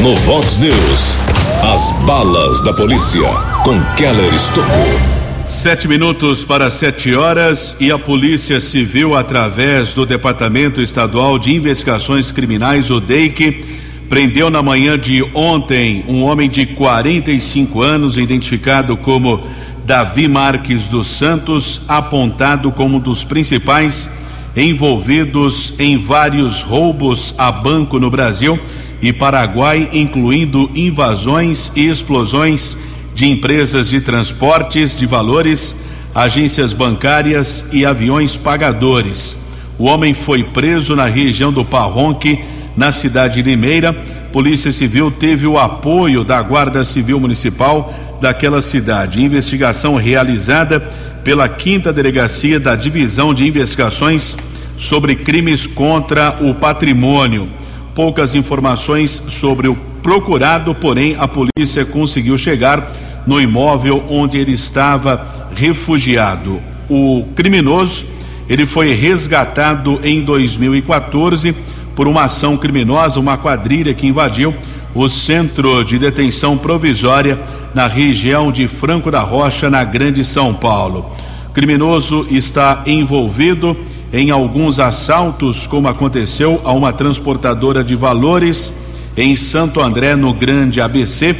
No 0.00 0.14
Vox 0.16 0.56
News, 0.56 1.16
as 1.62 1.90
balas 2.06 2.62
da 2.62 2.72
polícia 2.72 3.28
com 3.62 3.78
Keller 3.94 4.32
Estocou. 4.32 5.16
Sete 5.44 5.86
minutos 5.86 6.46
para 6.46 6.70
sete 6.70 7.14
horas 7.14 7.76
e 7.78 7.92
a 7.92 7.98
Polícia 7.98 8.58
Civil, 8.58 9.14
através 9.14 9.92
do 9.92 10.06
Departamento 10.06 10.80
Estadual 10.80 11.38
de 11.38 11.54
Investigações 11.54 12.32
Criminais, 12.32 12.90
o 12.90 12.98
DEIC, 12.98 13.64
prendeu 14.08 14.48
na 14.48 14.62
manhã 14.62 14.98
de 14.98 15.22
ontem 15.34 16.04
um 16.08 16.24
homem 16.24 16.48
de 16.48 16.64
45 16.64 17.82
anos, 17.82 18.16
identificado 18.16 18.96
como 18.96 19.46
Davi 19.84 20.26
Marques 20.26 20.88
dos 20.88 21.06
Santos, 21.06 21.82
apontado 21.86 22.72
como 22.72 22.96
um 22.96 23.00
dos 23.00 23.24
principais 23.24 24.08
envolvidos 24.56 25.74
em 25.78 25.98
vários 25.98 26.62
roubos 26.62 27.34
a 27.36 27.52
banco 27.52 28.00
no 28.00 28.10
Brasil 28.10 28.58
e 29.02 29.12
Paraguai, 29.12 29.90
incluindo 29.92 30.70
invasões 30.74 31.70
e 31.76 31.86
explosões 31.86 32.76
de 33.14 33.26
empresas 33.26 33.90
de 33.90 34.00
transportes 34.00 34.96
de 34.96 35.04
valores, 35.06 35.76
agências 36.14 36.72
bancárias 36.72 37.66
e 37.70 37.84
aviões 37.84 38.36
pagadores. 38.36 39.36
O 39.78 39.84
homem 39.84 40.14
foi 40.14 40.42
preso 40.42 40.96
na 40.96 41.04
região 41.04 41.52
do 41.52 41.64
Parronque, 41.64 42.42
na 42.74 42.90
cidade 42.90 43.42
de 43.42 43.50
Limeira. 43.50 43.92
Polícia 44.32 44.72
Civil 44.72 45.10
teve 45.10 45.46
o 45.46 45.58
apoio 45.58 46.24
da 46.24 46.40
Guarda 46.40 46.84
Civil 46.84 47.20
Municipal 47.20 47.94
daquela 48.20 48.62
cidade. 48.62 49.22
Investigação 49.22 49.96
realizada 49.96 50.80
pela 51.24 51.48
quinta 51.48 51.92
delegacia 51.92 52.60
da 52.60 52.76
Divisão 52.76 53.34
de 53.34 53.46
Investigações 53.46 54.36
sobre 54.76 55.14
Crimes 55.14 55.66
contra 55.66 56.36
o 56.40 56.54
Patrimônio 56.54 57.48
poucas 57.96 58.34
informações 58.34 59.22
sobre 59.30 59.68
o 59.68 59.74
procurado, 60.02 60.74
porém 60.74 61.16
a 61.18 61.26
polícia 61.26 61.82
conseguiu 61.82 62.36
chegar 62.36 62.92
no 63.26 63.40
imóvel 63.40 64.04
onde 64.10 64.36
ele 64.36 64.52
estava 64.52 65.48
refugiado. 65.56 66.60
O 66.90 67.24
criminoso, 67.34 68.04
ele 68.50 68.66
foi 68.66 68.92
resgatado 68.92 69.98
em 70.04 70.22
2014 70.22 71.56
por 71.96 72.06
uma 72.06 72.24
ação 72.24 72.54
criminosa, 72.58 73.18
uma 73.18 73.38
quadrilha 73.38 73.94
que 73.94 74.06
invadiu 74.06 74.54
o 74.96 75.10
centro 75.10 75.84
de 75.84 75.98
detenção 75.98 76.56
provisória 76.56 77.38
na 77.74 77.86
região 77.86 78.50
de 78.50 78.66
Franco 78.66 79.10
da 79.10 79.20
Rocha, 79.20 79.68
na 79.68 79.84
Grande 79.84 80.24
São 80.24 80.54
Paulo. 80.54 81.04
O 81.50 81.52
criminoso 81.52 82.26
está 82.30 82.82
envolvido 82.86 83.76
em 84.10 84.30
alguns 84.30 84.80
assaltos, 84.80 85.66
como 85.66 85.86
aconteceu 85.86 86.62
a 86.64 86.72
uma 86.72 86.94
transportadora 86.94 87.84
de 87.84 87.94
valores 87.94 88.72
em 89.14 89.36
Santo 89.36 89.82
André, 89.82 90.16
no 90.16 90.32
Grande 90.32 90.80
ABC, 90.80 91.36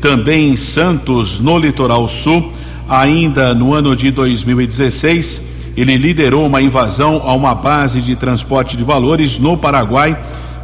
também 0.00 0.50
em 0.50 0.56
Santos, 0.56 1.40
no 1.40 1.58
Litoral 1.58 2.06
Sul. 2.06 2.52
Ainda 2.88 3.52
no 3.52 3.74
ano 3.74 3.96
de 3.96 4.12
2016, 4.12 5.48
ele 5.76 5.96
liderou 5.96 6.46
uma 6.46 6.62
invasão 6.62 7.22
a 7.24 7.32
uma 7.32 7.56
base 7.56 8.00
de 8.00 8.14
transporte 8.14 8.76
de 8.76 8.84
valores 8.84 9.36
no 9.36 9.56
Paraguai. 9.56 10.16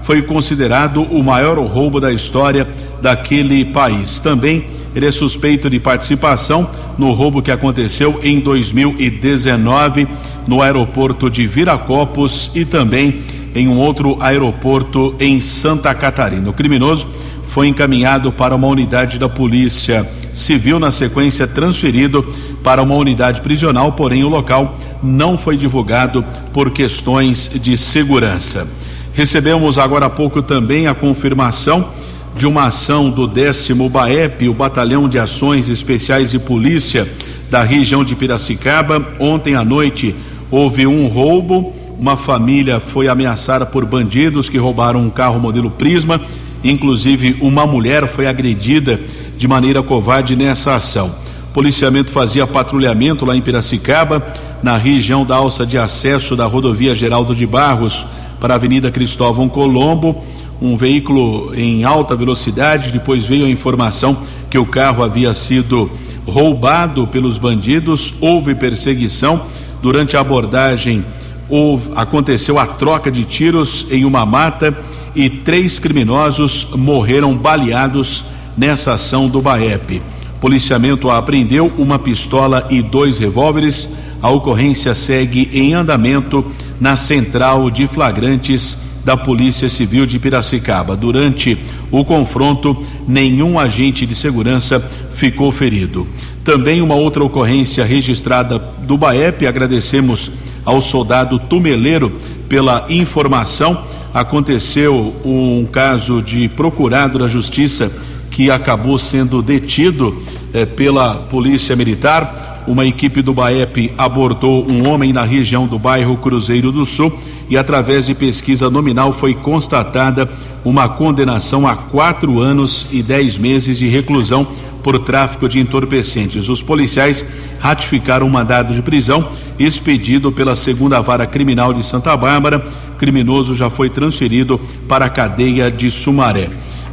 Foi 0.07 0.23
considerado 0.23 1.03
o 1.03 1.21
maior 1.21 1.59
roubo 1.59 1.99
da 1.99 2.13
história 2.13 2.65
daquele 3.03 3.65
país. 3.65 4.21
Também 4.21 4.65
ele 4.95 5.05
é 5.05 5.11
suspeito 5.11 5.69
de 5.69 5.81
participação 5.81 6.71
no 6.97 7.11
roubo 7.11 7.43
que 7.43 7.51
aconteceu 7.51 8.21
em 8.23 8.39
2019 8.39 10.07
no 10.47 10.63
aeroporto 10.63 11.29
de 11.29 11.45
Viracopos 11.49 12.53
e 12.55 12.65
também 12.65 13.21
em 13.53 13.67
um 13.67 13.79
outro 13.79 14.17
aeroporto 14.21 15.13
em 15.19 15.41
Santa 15.41 15.93
Catarina. 15.93 16.51
O 16.51 16.53
criminoso 16.53 17.09
foi 17.49 17.67
encaminhado 17.67 18.31
para 18.31 18.55
uma 18.55 18.69
unidade 18.69 19.19
da 19.19 19.29
Polícia 19.29 20.09
Civil, 20.33 20.79
na 20.79 20.93
sequência 20.93 21.49
transferido 21.49 22.25
para 22.63 22.81
uma 22.81 22.95
unidade 22.95 23.41
prisional, 23.41 23.91
porém 23.91 24.23
o 24.23 24.29
local 24.29 24.79
não 25.03 25.37
foi 25.37 25.57
divulgado 25.57 26.25
por 26.53 26.71
questões 26.71 27.51
de 27.61 27.77
segurança. 27.77 28.69
Recebemos 29.17 29.79
agora 29.79 30.05
há 30.05 30.11
pouco 30.11 30.43
também 30.43 30.89
a 30.89 30.95
confirmação 30.95 31.89
de 32.37 32.47
uma 32.47 32.65
ação 32.65 33.09
do 33.09 33.27
décimo 33.27 33.89
BAEP, 33.89 34.47
o 34.47 34.53
Batalhão 34.53 35.09
de 35.09 35.19
Ações 35.19 35.71
Especiais 35.71 36.33
de 36.33 36.39
Polícia 36.39 37.11
da 37.51 37.63
região 37.63 38.05
de 38.05 38.15
Piracicaba. 38.15 39.03
Ontem 39.19 39.55
à 39.55 39.65
noite 39.65 40.15
houve 40.51 40.87
um 40.87 41.07
roubo, 41.07 41.73
uma 41.99 42.15
família 42.15 42.79
foi 42.79 43.09
ameaçada 43.09 43.65
por 43.65 43.87
bandidos 43.87 44.51
que 44.51 44.59
roubaram 44.59 45.01
um 45.01 45.09
carro 45.09 45.41
modelo 45.41 45.71
Prisma, 45.71 46.21
inclusive 46.63 47.39
uma 47.41 47.67
mulher 47.67 48.07
foi 48.07 48.27
agredida 48.27 49.01
de 49.39 49.49
maneira 49.49 49.83
covarde 49.83 50.37
nessa 50.37 50.75
ação. 50.75 51.11
O 51.49 51.55
policiamento 51.55 52.11
fazia 52.11 52.47
patrulhamento 52.47 53.25
lá 53.25 53.35
em 53.35 53.41
Piracicaba, 53.41 54.23
na 54.63 54.77
região 54.77 55.25
da 55.25 55.37
alça 55.37 55.65
de 55.65 55.79
acesso 55.79 56.37
da 56.37 56.45
rodovia 56.45 56.95
Geraldo 56.95 57.35
de 57.35 57.47
Barros 57.47 58.05
para 58.41 58.55
a 58.55 58.57
Avenida 58.57 58.91
Cristóvão 58.91 59.49
Colombo 59.49 60.23
um 60.61 60.77
veículo 60.77 61.53
em 61.55 61.85
alta 61.85 62.17
velocidade. 62.17 62.91
Depois 62.91 63.25
veio 63.25 63.47
a 63.47 63.51
informação 63.51 64.17
que 64.49 64.59
o 64.59 64.67
carro 64.67 65.03
havia 65.03 65.35
sido 65.35 65.91
roubado 66.27 67.07
pelos 67.07 67.39
bandidos. 67.39 68.15
Houve 68.21 68.55
perseguição. 68.55 69.43
Durante 69.83 70.17
a 70.17 70.21
abordagem, 70.21 71.05
houve, 71.49 71.91
aconteceu 71.95 72.59
a 72.59 72.67
troca 72.67 73.11
de 73.11 73.25
tiros 73.25 73.87
em 73.91 74.05
uma 74.05 74.25
mata 74.25 74.77
e 75.15 75.29
três 75.29 75.79
criminosos 75.79 76.69
morreram 76.75 77.37
baleados 77.37 78.25
nessa 78.57 78.95
ação 78.95 79.29
do 79.29 79.41
BAEP. 79.41 80.03
Policiamento 80.41 81.11
apreendeu 81.11 81.73
uma 81.79 81.99
pistola 81.99 82.67
e 82.71 82.83
dois 82.83 83.19
revólveres 83.19 83.91
A 84.27 84.31
ocorrência 84.31 84.93
segue 84.93 85.49
em 85.53 85.73
andamento 85.73 86.45
na 86.81 86.97
central 86.97 87.71
de 87.71 87.87
flagrantes 87.87 88.77
da 89.05 89.17
Polícia 89.17 89.69
Civil 89.69 90.05
de 90.05 90.19
Piracicaba. 90.19 90.97
Durante 90.97 91.57
o 91.93 92.05
confronto, 92.05 92.77
nenhum 93.07 93.57
agente 93.57 94.05
de 94.05 94.17
segurança 94.17 94.85
ficou 95.13 95.53
ferido. 95.53 96.05
Também 96.45 96.83
uma 96.83 96.97
outra 96.97 97.23
ocorrência 97.23 97.85
registrada 97.85 98.59
do 98.83 98.99
BAEP, 98.99 99.47
agradecemos 99.47 100.33
ao 100.65 100.81
soldado 100.81 101.39
Tumeleiro 101.39 102.11
pela 102.49 102.85
informação. 102.89 103.81
Aconteceu 104.13 105.15
um 105.25 105.69
caso 105.71 106.21
de 106.21 106.49
procurado 106.49 107.21
da 107.21 107.29
Justiça 107.29 107.93
que 108.33 108.51
acabou 108.51 108.99
sendo 108.99 109.41
detido 109.41 110.21
eh, 110.53 110.67
pela 110.67 111.15
Polícia 111.15 111.77
Militar. 111.77 112.56
Uma 112.67 112.85
equipe 112.85 113.23
do 113.23 113.33
BAEP 113.33 113.93
abordou 113.97 114.67
um 114.69 114.89
homem 114.89 115.13
na 115.13 115.23
região 115.23 115.67
do 115.67 115.79
bairro 115.79 116.17
Cruzeiro 116.17 116.73
do 116.73 116.85
Sul 116.85 117.17
e, 117.49 117.57
através 117.57 118.07
de 118.07 118.15
pesquisa 118.15 118.69
nominal, 118.69 119.13
foi 119.13 119.35
constatada 119.35 120.29
uma 120.65 120.89
condenação 120.89 121.65
a 121.65 121.77
quatro 121.77 122.41
anos 122.41 122.89
e 122.91 123.05
dez 123.05 123.39
meses 123.39 123.79
de 123.79 123.87
reclusão 123.87 124.47
por 124.83 124.99
tráfico 124.99 125.49
de 125.49 125.61
entorpecentes. 125.61 126.49
Os 126.49 126.61
policiais 126.61 127.25
ratificaram 127.61 128.27
um 128.27 128.31
mandado 128.31 128.75
de 128.75 128.83
prisão 128.83 129.29
expedido 129.59 130.33
pela 130.33 130.57
segunda 130.57 131.01
vara 131.01 131.27
criminal 131.27 131.73
de 131.73 131.85
Santa 131.85 132.17
Bárbara. 132.17 132.67
Criminoso 132.99 133.55
já 133.55 133.71
foi 133.71 133.89
transferido 133.89 134.61
para 134.89 135.05
a 135.05 135.11
cadeia 135.11 135.71
de 135.71 135.89
Sumaré. 135.89 136.49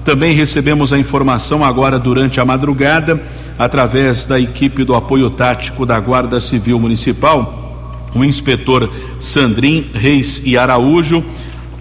Também 0.06 0.36
recebemos 0.36 0.94
a 0.94 1.00
informação 1.00 1.64
agora 1.64 1.98
durante 1.98 2.40
a 2.40 2.46
madrugada, 2.46 3.22
através 3.58 4.26
da 4.26 4.40
equipe 4.40 4.84
do 4.84 4.96
apoio 4.96 5.30
tático 5.30 5.86
da 5.86 6.00
Guarda 6.00 6.40
Civil 6.40 6.80
Municipal, 6.80 7.62
o 8.16 8.24
inspetor 8.24 8.90
Sandrin 9.20 9.86
Reis 9.94 10.42
e 10.46 10.58
Araújo, 10.58 11.24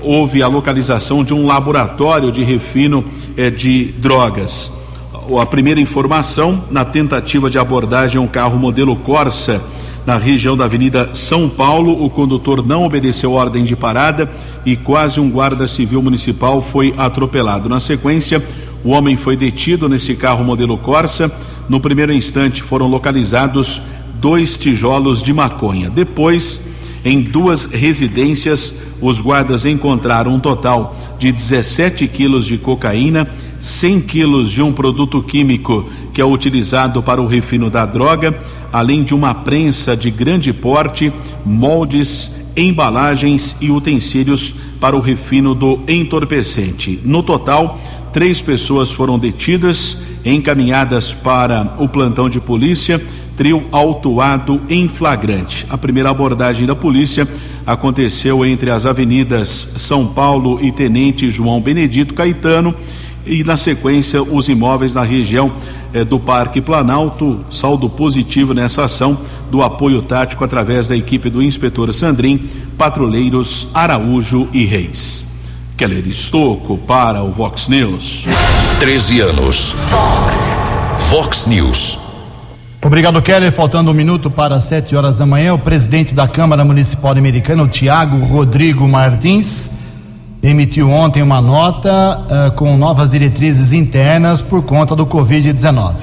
houve 0.01 0.43
a 0.43 0.49
localização 0.49 1.23
de 1.23 1.33
um 1.33 1.47
laboratório 1.47 2.33
de 2.33 2.43
refino 2.43 3.05
eh, 3.37 3.51
de 3.51 3.93
drogas. 3.99 4.73
A 5.41 5.47
primeira 5.47 5.81
informação, 5.81 6.65
na 6.71 6.85
tentativa 6.85 7.49
de 7.49 7.59
abordagem 7.59 8.19
a 8.19 8.21
um 8.21 8.27
carro 8.27 8.59
modelo 8.59 8.97
Corsa 8.97 9.63
na 10.05 10.17
região 10.17 10.57
da 10.57 10.65
Avenida 10.65 11.11
São 11.15 11.49
Paulo, 11.49 12.05
o 12.05 12.11
condutor 12.11 12.67
não 12.67 12.85
obedeceu 12.85 13.33
ordem 13.33 13.63
de 13.63 13.77
parada 13.77 14.29
e 14.67 14.75
quase 14.75 15.21
um 15.21 15.31
guarda 15.31 15.69
civil 15.69 16.03
municipal 16.03 16.61
foi 16.61 16.93
atropelado. 16.99 17.69
Na 17.69 17.79
sequência, 17.79 18.45
o 18.85 18.91
homem 18.91 19.15
foi 19.17 19.37
detido 19.37 19.89
nesse 19.89 20.17
carro 20.17 20.45
modelo 20.45 20.77
Corsa. 20.77 21.31
No 21.69 21.81
primeiro 21.81 22.13
instante, 22.13 22.63
foram 22.63 22.89
localizados 22.89 23.83
dois 24.21 24.57
tijolos 24.57 25.23
de 25.23 25.33
maconha. 25.33 25.91
Depois, 25.91 26.61
em 27.05 27.21
duas 27.21 27.65
residências, 27.65 28.75
os 29.01 29.21
guardas 29.21 29.65
encontraram 29.65 30.35
um 30.35 30.41
total 30.41 30.97
de 31.19 31.33
17 31.33 32.07
quilos 32.09 32.47
de 32.47 32.57
cocaína, 32.57 33.29
100 33.59 34.01
quilos 34.03 34.51
de 34.51 34.63
um 34.63 34.73
produto 34.73 35.23
químico 35.23 35.85
que 36.13 36.21
é 36.21 36.25
utilizado 36.25 37.03
para 37.03 37.21
o 37.21 37.27
refino 37.27 37.71
da 37.71 37.87
droga, 37.87 38.37
além 38.73 39.03
de 39.03 39.15
uma 39.15 39.35
prensa 39.35 39.97
de 39.97 40.11
grande 40.11 40.53
porte, 40.53 41.13
moldes, 41.45 42.43
embalagens 42.57 43.57
e 43.61 43.71
utensílios 43.71 44.55
para 44.81 44.97
o 44.97 45.01
refino 45.01 45.55
do 45.55 45.81
entorpecente. 45.89 47.01
No 47.05 47.23
total, 47.23 47.81
três 48.13 48.41
pessoas 48.41 48.91
foram 48.91 49.19
detidas, 49.19 49.99
encaminhadas 50.25 51.13
para 51.13 51.75
o 51.79 51.89
plantão 51.89 52.29
de 52.29 52.41
polícia 52.41 53.01
trio 53.37 53.65
autuado 53.73 54.61
em 54.69 54.89
flagrante. 54.89 55.67
A 55.69 55.79
primeira 55.79 56.11
abordagem 56.11 56.67
da 56.67 56.77
polícia 56.77 57.27
aconteceu 57.67 58.45
entre 58.45 58.71
as 58.71 58.85
avenidas 58.87 59.71
São 59.77 60.07
Paulo 60.07 60.59
e 60.63 60.71
Tenente 60.71 61.31
João 61.31 61.61
Benedito 61.61 62.15
Caetano 62.15 62.75
e 63.25 63.43
na 63.45 63.57
sequência 63.57 64.23
os 64.23 64.49
imóveis 64.49 64.95
na 64.95 65.03
região 65.03 65.53
eh, 65.95 66.05
do 66.05 66.19
Parque 66.19 66.61
Planalto, 66.61 67.41
saldo 67.51 67.89
positivo 67.89 68.53
nessa 68.53 68.85
ação 68.85 69.19
do 69.51 69.63
apoio 69.63 70.03
tático 70.03 70.45
através 70.45 70.89
da 70.89 70.97
equipe 70.97 71.31
do 71.31 71.43
inspetor 71.43 71.93
Sandrin, 71.95 72.49
patrulheiros 72.77 73.69
Araújo 73.73 74.49
e 74.53 74.65
Reis. 74.65 75.32
Keller 75.77 76.07
Estocco 76.07 76.77
para 76.79 77.23
o 77.23 77.31
Vox 77.31 77.69
News. 77.69 78.27
13 78.79 79.21
anos. 79.21 79.73
Fox. 79.73 80.35
Fox 81.09 81.47
News. 81.47 81.99
Obrigado, 82.85 83.21
Keller. 83.23 83.51
Faltando 83.51 83.91
um 83.91 83.95
minuto 83.95 84.31
para 84.31 84.61
sete 84.61 84.95
horas 84.95 85.19
da 85.19 85.27
manhã, 85.27 85.55
o 85.55 85.59
presidente 85.59 86.15
da 86.15 86.29
Câmara 86.29 86.65
Municipal 86.65 87.13
Americana, 87.13 87.63
o 87.63 87.69
Tiago 87.69 88.19
Rodrigo 88.19 88.87
Martins, 88.87 89.71
emitiu 90.43 90.91
ontem 90.91 91.23
uma 91.23 91.41
nota 91.41 91.91
uh, 92.21 92.53
com 92.53 92.77
novas 92.77 93.11
diretrizes 93.11 93.73
internas 93.73 94.43
por 94.43 94.63
conta 94.63 94.95
do 94.95 95.07
Covid-19. 95.07 95.95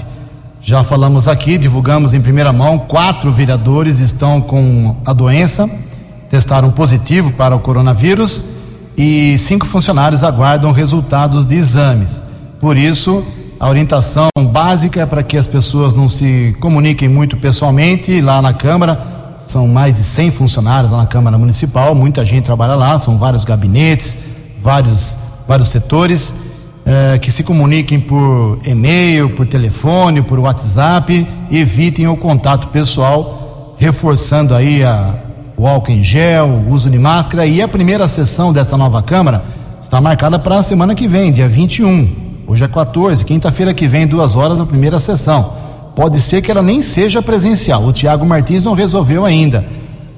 Já 0.62 0.84
falamos 0.84 1.28
aqui, 1.28 1.58
divulgamos 1.58 2.14
em 2.14 2.22
primeira 2.22 2.52
mão, 2.52 2.80
quatro 2.80 3.32
vereadores 3.32 4.00
estão 4.00 4.42
com 4.42 4.98
a 5.06 5.14
doença, 5.14 5.70
testaram 6.30 6.72
positivo 6.72 7.32
para 7.34 7.56
o 7.56 7.60
coronavírus 7.60 8.59
e 9.02 9.40
cinco 9.40 9.66
funcionários 9.66 10.26
aguardam 10.26 10.74
resultados 10.74 11.46
de 11.46 11.56
exames. 11.56 12.22
Por 12.60 12.76
isso, 12.76 13.24
a 13.58 13.70
orientação 13.70 14.28
básica 14.52 15.00
é 15.00 15.06
para 15.06 15.24
que 15.24 15.38
as 15.38 15.48
pessoas 15.48 15.96
não 15.96 16.10
se 16.10 16.54
comuniquem 16.60 17.08
muito 17.08 17.38
pessoalmente 17.38 18.20
lá 18.20 18.42
na 18.42 18.54
Câmara. 18.54 19.38
São 19.40 19.70
mais 19.70 19.96
de 19.96 20.04
100 20.04 20.32
funcionários 20.32 20.92
lá 20.92 20.98
na 20.98 21.06
Câmara 21.06 21.38
Municipal, 21.38 21.96
muita 21.96 22.26
gente 22.26 22.44
trabalha 22.44 22.76
lá, 22.76 23.00
são 23.00 23.18
vários 23.18 23.46
gabinetes, 23.46 24.18
vários, 24.62 25.16
vários 25.48 25.70
setores. 25.70 26.34
É, 26.86 27.18
que 27.20 27.32
se 27.32 27.44
comuniquem 27.44 28.02
por 28.02 28.60
e-mail, 28.66 29.30
por 29.30 29.46
telefone, 29.46 30.22
por 30.22 30.40
WhatsApp, 30.40 31.26
evitem 31.50 32.08
o 32.08 32.18
contato 32.18 32.68
pessoal, 32.68 33.76
reforçando 33.78 34.56
aí 34.56 34.84
a, 34.84 35.14
o 35.60 35.68
álcool 35.68 35.92
em 35.92 36.02
gel, 36.02 36.48
o 36.48 36.72
uso 36.72 36.90
de 36.90 36.98
máscara. 36.98 37.46
E 37.46 37.62
a 37.62 37.68
primeira 37.68 38.08
sessão 38.08 38.54
dessa 38.54 38.78
nova 38.78 39.04
Câmara 39.04 39.44
está 39.82 40.00
marcada 40.00 40.40
para 40.40 40.58
a 40.58 40.64
semana 40.64 40.96
que 40.96 41.06
vem, 41.06 41.34
dia 41.34 41.50
21 41.50 42.30
Hoje 42.48 42.64
é 42.64 42.68
14, 42.68 43.24
quinta-feira 43.26 43.76
que 43.76 43.88
vem, 43.88 44.08
duas 44.08 44.36
horas, 44.36 44.60
a 44.60 44.66
primeira 44.66 45.00
sessão. 45.00 45.54
Pode 45.96 46.20
ser 46.20 46.42
que 46.42 46.50
ela 46.50 46.64
nem 46.64 46.82
seja 46.82 47.22
presencial. 47.22 47.86
O 47.86 47.94
Tiago 47.94 48.26
Martins 48.26 48.64
não 48.64 48.74
resolveu 48.74 49.24
ainda. 49.24 49.64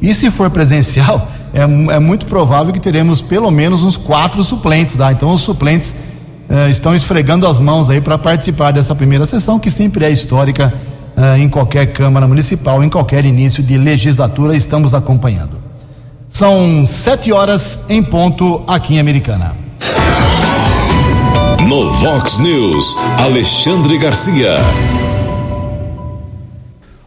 E 0.01 0.13
se 0.13 0.31
for 0.31 0.49
presencial, 0.49 1.27
é, 1.53 1.63
é, 1.63 1.99
muito 1.99 2.25
provável 2.27 2.71
que 2.71 2.79
teremos 2.79 3.19
pelo 3.19 3.51
menos 3.51 3.83
uns 3.83 3.97
quatro 3.97 4.41
suplentes, 4.45 4.95
tá? 4.95 5.11
Então 5.11 5.29
os 5.29 5.41
suplentes 5.41 5.93
eh, 6.49 6.69
estão 6.69 6.95
esfregando 6.95 7.45
as 7.45 7.59
mãos 7.59 7.89
aí 7.89 7.99
para 7.99 8.17
participar 8.17 8.71
dessa 8.71 8.95
primeira 8.95 9.25
sessão, 9.25 9.59
que 9.59 9.69
sempre 9.69 10.05
é 10.05 10.09
histórica 10.09 10.73
eh, 11.21 11.37
em 11.37 11.47
qualquer 11.47 11.93
Câmara 11.93 12.27
Municipal, 12.27 12.83
em 12.83 12.89
qualquer 12.89 13.23
início 13.25 13.61
de 13.61 13.77
legislatura, 13.77 14.55
estamos 14.55 14.95
acompanhando. 14.95 15.51
São 16.29 16.83
sete 16.85 17.31
horas 17.31 17.81
em 17.87 18.01
ponto 18.01 18.63
aqui 18.65 18.95
em 18.95 18.99
Americana. 18.99 19.55
No 21.67 21.91
Vox 21.91 22.39
News, 22.39 22.97
Alexandre 23.19 23.99
Garcia. 23.99 24.55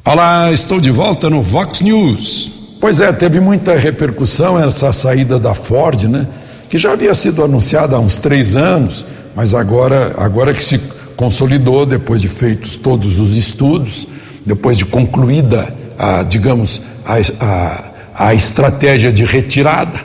Olá, 0.04 0.52
estou 0.52 0.80
de 0.80 0.92
volta 0.92 1.28
no 1.28 1.42
Vox 1.42 1.80
News. 1.80 2.52
Pois 2.80 3.00
é, 3.00 3.12
teve 3.12 3.40
muita 3.40 3.76
repercussão 3.76 4.56
essa 4.56 4.92
saída 4.92 5.40
da 5.40 5.54
Ford, 5.54 6.04
né? 6.04 6.24
Que 6.70 6.78
já 6.78 6.92
havia 6.92 7.14
sido 7.14 7.42
anunciada 7.42 7.96
há 7.96 7.98
uns 7.98 8.18
três 8.18 8.54
anos, 8.54 9.04
mas 9.34 9.54
agora, 9.54 10.14
agora 10.18 10.54
que 10.54 10.62
se 10.62 10.78
consolidou, 11.16 11.86
depois 11.86 12.20
de 12.20 12.28
feitos 12.28 12.76
todos 12.76 13.18
os 13.18 13.36
estudos, 13.36 14.06
depois 14.44 14.76
de 14.76 14.84
concluída, 14.84 15.74
a, 15.98 16.22
digamos, 16.22 16.82
a, 17.04 17.16
a, 17.40 17.84
a 18.28 18.34
estratégia 18.34 19.12
de 19.12 19.24
retirada, 19.24 20.00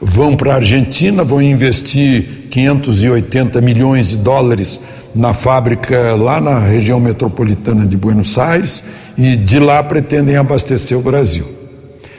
vão 0.00 0.36
para 0.36 0.52
a 0.52 0.56
Argentina, 0.56 1.24
vão 1.24 1.42
investir 1.42 2.48
580 2.50 3.60
milhões 3.60 4.08
de 4.08 4.16
dólares 4.16 4.80
na 5.14 5.34
fábrica 5.34 6.14
lá 6.14 6.40
na 6.40 6.58
região 6.58 7.00
metropolitana 7.00 7.86
de 7.86 7.96
Buenos 7.96 8.38
Aires 8.38 8.84
e 9.18 9.36
de 9.36 9.58
lá 9.58 9.82
pretendem 9.82 10.36
abastecer 10.36 10.96
o 10.96 11.02
Brasil. 11.02 11.46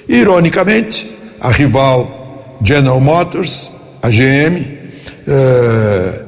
Ironicamente, 0.07 1.09
a 1.39 1.51
rival 1.51 2.57
General 2.63 2.99
Motors, 2.99 3.71
a 4.01 4.09
GM, 4.09 4.67
eh, 5.27 6.20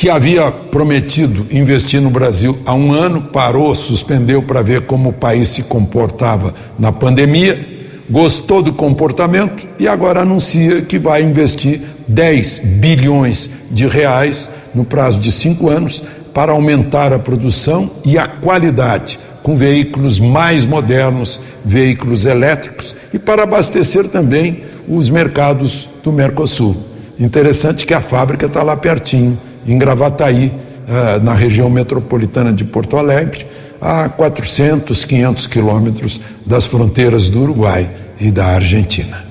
que 0.00 0.08
havia 0.08 0.50
prometido 0.50 1.46
investir 1.50 2.00
no 2.00 2.08
Brasil 2.08 2.58
há 2.64 2.72
um 2.72 2.90
ano, 2.90 3.20
parou, 3.20 3.74
suspendeu 3.74 4.42
para 4.42 4.62
ver 4.62 4.86
como 4.86 5.10
o 5.10 5.12
país 5.12 5.50
se 5.50 5.64
comportava 5.64 6.54
na 6.78 6.90
pandemia, 6.90 7.68
gostou 8.08 8.62
do 8.62 8.72
comportamento 8.72 9.68
e 9.78 9.86
agora 9.86 10.22
anuncia 10.22 10.80
que 10.80 10.98
vai 10.98 11.22
investir 11.22 11.82
10 12.08 12.60
bilhões 12.80 13.50
de 13.70 13.86
reais 13.86 14.48
no 14.74 14.86
prazo 14.86 15.20
de 15.20 15.30
cinco 15.30 15.68
anos 15.68 16.02
para 16.32 16.52
aumentar 16.52 17.12
a 17.12 17.18
produção 17.18 17.90
e 18.02 18.16
a 18.16 18.26
qualidade 18.26 19.20
com 19.42 19.54
veículos 19.54 20.18
mais 20.18 20.64
modernos, 20.64 21.38
veículos 21.62 22.24
elétricos 22.24 22.96
e 23.12 23.18
para 23.18 23.42
abastecer 23.42 24.08
também 24.08 24.62
os 24.88 25.10
mercados 25.10 25.90
do 26.02 26.10
Mercosul. 26.10 26.74
Interessante 27.18 27.84
que 27.84 27.92
a 27.92 28.00
fábrica 28.00 28.46
está 28.46 28.62
lá 28.62 28.78
pertinho, 28.78 29.38
em 29.66 29.78
Gravataí, 29.78 30.52
eh, 30.88 31.20
na 31.22 31.34
região 31.34 31.70
metropolitana 31.70 32.52
de 32.52 32.64
Porto 32.64 32.96
Alegre, 32.96 33.46
a 33.80 34.08
400, 34.08 35.04
500 35.04 35.46
quilômetros 35.46 36.20
das 36.44 36.66
fronteiras 36.66 37.28
do 37.28 37.42
Uruguai 37.42 37.88
e 38.20 38.30
da 38.30 38.46
Argentina. 38.46 39.24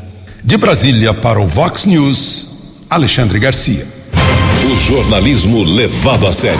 De 0.43 0.57
Brasília 0.57 1.13
para 1.13 1.39
o 1.39 1.47
Vox 1.47 1.85
News, 1.85 2.85
Alexandre 2.89 3.37
Garcia. 3.39 3.85
O 4.65 4.75
jornalismo 4.75 5.63
levado 5.63 6.25
a 6.25 6.33
sério. 6.33 6.59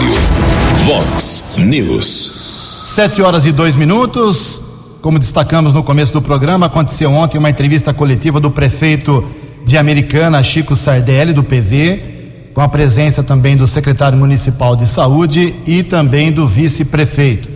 Vox 0.84 1.44
News. 1.56 2.84
Sete 2.86 3.22
horas 3.22 3.46
e 3.46 3.52
dois 3.52 3.76
minutos. 3.76 4.62
Como 5.00 5.18
destacamos 5.18 5.72
no 5.72 5.82
começo 5.82 6.12
do 6.12 6.20
programa, 6.20 6.66
aconteceu 6.66 7.10
ontem 7.10 7.38
uma 7.38 7.48
entrevista 7.48 7.94
coletiva 7.94 8.38
do 8.38 8.50
prefeito 8.50 9.24
de 9.64 9.78
Americana, 9.78 10.42
Chico 10.42 10.76
Sardelli, 10.76 11.32
do 11.32 11.42
PV, 11.42 12.19
com 12.54 12.60
a 12.60 12.68
presença 12.68 13.22
também 13.22 13.56
do 13.56 13.66
secretário 13.66 14.18
municipal 14.18 14.74
de 14.74 14.86
saúde 14.86 15.54
e 15.66 15.82
também 15.82 16.32
do 16.32 16.46
vice-prefeito, 16.46 17.48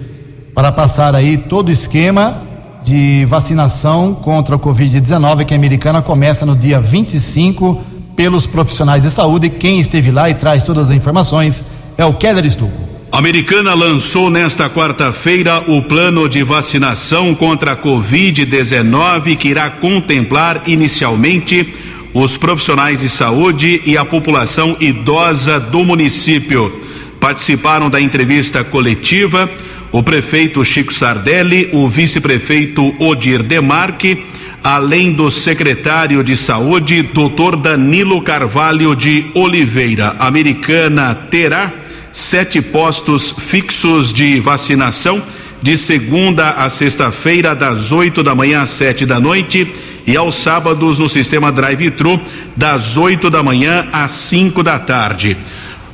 para 0.55 0.71
passar 0.71 1.15
aí 1.15 1.37
todo 1.37 1.69
o 1.69 1.73
esquema 1.73 2.43
de 2.85 3.25
vacinação 3.25 4.15
contra 4.15 4.57
o 4.57 4.59
Covid-19 4.59 5.45
que 5.45 5.55
a 5.55 5.57
Americana 5.57 6.03
começa 6.03 6.45
no 6.45 6.55
dia 6.55 6.81
25 6.81 7.83
pelos 8.15 8.47
profissionais 8.47 9.03
de 9.03 9.11
saúde. 9.11 9.49
Quem 9.49 9.81
esteve 9.81 10.11
lá 10.11 10.29
e 10.29 10.35
traz 10.35 10.65
todas 10.65 10.91
as 10.91 10.97
informações 10.97 11.65
é 11.97 12.05
o 12.05 12.15
Keller 12.15 12.45
Estupro. 12.45 12.95
Americana 13.11 13.75
lançou 13.75 14.29
nesta 14.29 14.69
quarta-feira 14.69 15.63
o 15.69 15.83
plano 15.83 16.29
de 16.29 16.43
vacinação 16.43 17.33
contra 17.33 17.73
a 17.73 17.77
Covid-19 17.77 19.37
que 19.37 19.49
irá 19.49 19.71
contemplar 19.71 20.65
inicialmente 20.67 21.73
os 22.15 22.37
profissionais 22.37 23.01
de 23.01 23.09
saúde 23.09 23.83
e 23.85 23.99
a 23.99 24.05
população 24.05 24.77
idosa 24.81 25.59
do 25.59 25.85
município. 25.85 26.73
Participaram 27.21 27.91
da 27.91 28.01
entrevista 28.01 28.63
coletiva 28.63 29.51
o 29.95 30.03
prefeito 30.03 30.65
Chico 30.65 30.93
Sardelli, 30.93 31.71
o 31.73 31.89
vice-prefeito 31.89 32.95
Odir 32.99 33.45
Demarque, 33.45 34.25
além 34.63 35.13
do 35.13 35.31
secretário 35.31 36.25
de 36.25 36.37
saúde, 36.37 37.01
doutor 37.03 37.55
Danilo 37.55 38.21
Carvalho 38.21 38.97
de 38.97 39.27
Oliveira. 39.35 40.17
Americana 40.19 41.15
terá 41.15 41.73
sete 42.11 42.61
postos 42.61 43.35
fixos 43.39 44.13
de 44.13 44.41
vacinação 44.41 45.23
de 45.63 45.79
segunda 45.79 46.51
a 46.51 46.69
sexta-feira, 46.69 47.55
das 47.55 47.93
8 47.93 48.21
da 48.23 48.35
manhã 48.35 48.63
às 48.63 48.71
sete 48.71 49.07
da 49.07 49.21
noite, 49.21 49.73
e 50.07 50.17
aos 50.17 50.37
sábados 50.37 50.99
no 50.99 51.09
sistema 51.09 51.51
drive-thru, 51.51 52.21
das 52.57 52.97
8 52.97 53.31
da 53.31 53.43
manhã 53.43 53.87
às 53.93 54.11
5 54.11 54.63
da 54.63 54.79
tarde. 54.79 55.37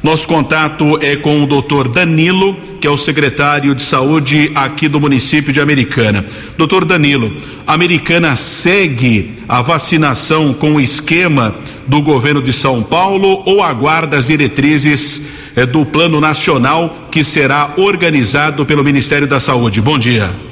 Nosso 0.02 0.26
contato 0.26 0.98
é 1.02 1.14
com 1.14 1.42
o 1.42 1.46
doutor 1.46 1.86
Danilo, 1.86 2.56
que 2.80 2.86
é 2.86 2.90
o 2.90 2.96
secretário 2.96 3.74
de 3.74 3.82
saúde 3.82 4.50
aqui 4.54 4.88
do 4.88 4.98
município 4.98 5.52
de 5.52 5.60
Americana. 5.60 6.24
Doutor 6.56 6.86
Danilo, 6.86 7.30
a 7.66 7.74
Americana 7.74 8.34
segue 8.34 9.32
a 9.46 9.60
vacinação 9.60 10.54
com 10.54 10.76
o 10.76 10.80
esquema 10.80 11.54
do 11.86 12.00
governo 12.00 12.40
de 12.40 12.52
São 12.52 12.82
Paulo 12.82 13.42
ou 13.44 13.62
aguarda 13.62 14.18
as 14.18 14.28
diretrizes 14.28 15.28
eh, 15.54 15.66
do 15.66 15.84
Plano 15.84 16.18
Nacional 16.18 17.08
que 17.10 17.22
será 17.22 17.74
organizado 17.76 18.64
pelo 18.64 18.82
Ministério 18.82 19.28
da 19.28 19.38
Saúde? 19.38 19.82
Bom 19.82 19.98
dia. 19.98 20.49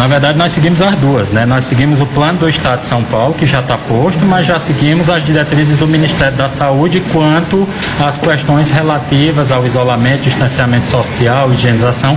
Na 0.00 0.06
verdade, 0.06 0.38
nós 0.38 0.52
seguimos 0.52 0.80
as 0.80 0.96
duas, 0.96 1.30
né? 1.30 1.44
Nós 1.44 1.66
seguimos 1.66 2.00
o 2.00 2.06
plano 2.06 2.38
do 2.38 2.48
Estado 2.48 2.80
de 2.80 2.86
São 2.86 3.04
Paulo, 3.04 3.34
que 3.34 3.44
já 3.44 3.60
está 3.60 3.76
posto, 3.76 4.24
mas 4.24 4.46
já 4.46 4.58
seguimos 4.58 5.10
as 5.10 5.22
diretrizes 5.22 5.76
do 5.76 5.86
Ministério 5.86 6.38
da 6.38 6.48
Saúde 6.48 7.02
quanto 7.12 7.68
às 8.02 8.16
questões 8.16 8.70
relativas 8.70 9.52
ao 9.52 9.66
isolamento, 9.66 10.22
distanciamento 10.22 10.88
social, 10.88 11.52
higienização, 11.52 12.16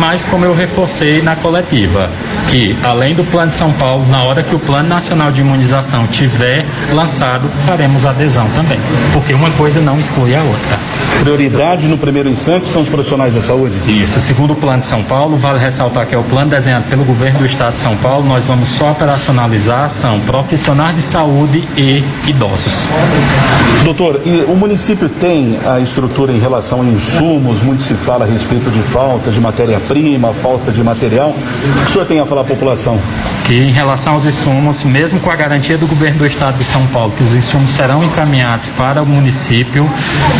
mas 0.00 0.24
como 0.24 0.44
eu 0.44 0.52
reforcei 0.52 1.22
na 1.22 1.36
coletiva, 1.36 2.10
que 2.48 2.76
além 2.82 3.14
do 3.14 3.22
plano 3.22 3.50
de 3.50 3.54
São 3.54 3.70
Paulo, 3.74 4.04
na 4.08 4.24
hora 4.24 4.42
que 4.42 4.56
o 4.56 4.58
Plano 4.58 4.88
Nacional 4.88 5.30
de 5.30 5.40
Imunização 5.40 6.08
tiver 6.08 6.66
lançado, 6.92 7.48
faremos 7.64 8.06
adesão 8.06 8.48
também, 8.56 8.80
porque 9.12 9.34
uma 9.34 9.52
coisa 9.52 9.80
não 9.80 9.96
exclui 10.00 10.34
a 10.34 10.42
outra. 10.42 10.80
Prioridade 11.20 11.86
no 11.86 11.96
primeiro 11.96 12.28
instante 12.28 12.68
são 12.68 12.82
os 12.82 12.88
profissionais 12.88 13.36
da 13.36 13.40
saúde? 13.40 13.78
Isso, 13.86 14.20
segundo 14.20 14.54
o 14.54 14.56
plano 14.56 14.80
de 14.80 14.86
São 14.86 15.04
Paulo, 15.04 15.36
vale 15.36 15.60
ressaltar 15.60 16.06
que 16.06 16.14
é 16.16 16.18
o 16.18 16.24
plano 16.24 16.50
desenhado 16.50 16.86
pelo 16.86 17.04
governo 17.04 17.19
do 17.28 17.44
estado 17.44 17.74
de 17.74 17.80
São 17.80 17.94
Paulo, 17.98 18.26
nós 18.26 18.46
vamos 18.46 18.70
só 18.70 18.92
operacionalizar 18.92 19.84
ação 19.84 20.18
profissionais 20.20 20.96
de 20.96 21.02
saúde 21.02 21.68
e 21.76 22.02
idosos. 22.26 22.88
Doutor, 23.84 24.22
o 24.48 24.56
município 24.56 25.06
tem 25.08 25.58
a 25.66 25.80
estrutura 25.80 26.32
em 26.32 26.38
relação 26.38 26.80
a 26.80 26.84
insumos, 26.84 27.62
muito 27.62 27.82
se 27.82 27.92
fala 27.94 28.24
a 28.24 28.28
respeito 28.28 28.70
de 28.70 28.82
falta 28.82 29.30
de 29.30 29.40
matéria-prima, 29.40 30.32
falta 30.32 30.72
de 30.72 30.82
material. 30.82 31.30
O 31.30 31.84
que 31.84 31.90
o 31.90 31.92
senhor 31.92 32.06
tem 32.06 32.20
a 32.20 32.26
falar 32.26 32.42
à 32.42 32.44
população? 32.44 32.98
Que 33.44 33.54
em 33.54 33.72
relação 33.72 34.14
aos 34.14 34.24
insumos, 34.24 34.82
mesmo 34.84 35.20
com 35.20 35.30
a 35.30 35.36
garantia 35.36 35.76
do 35.76 35.86
governo 35.86 36.18
do 36.18 36.26
estado 36.26 36.56
de 36.56 36.64
São 36.64 36.86
Paulo, 36.86 37.12
que 37.16 37.24
os 37.24 37.34
insumos 37.34 37.70
serão 37.70 38.04
encaminhados 38.04 38.70
para 38.70 39.02
o 39.02 39.06
município, 39.06 39.88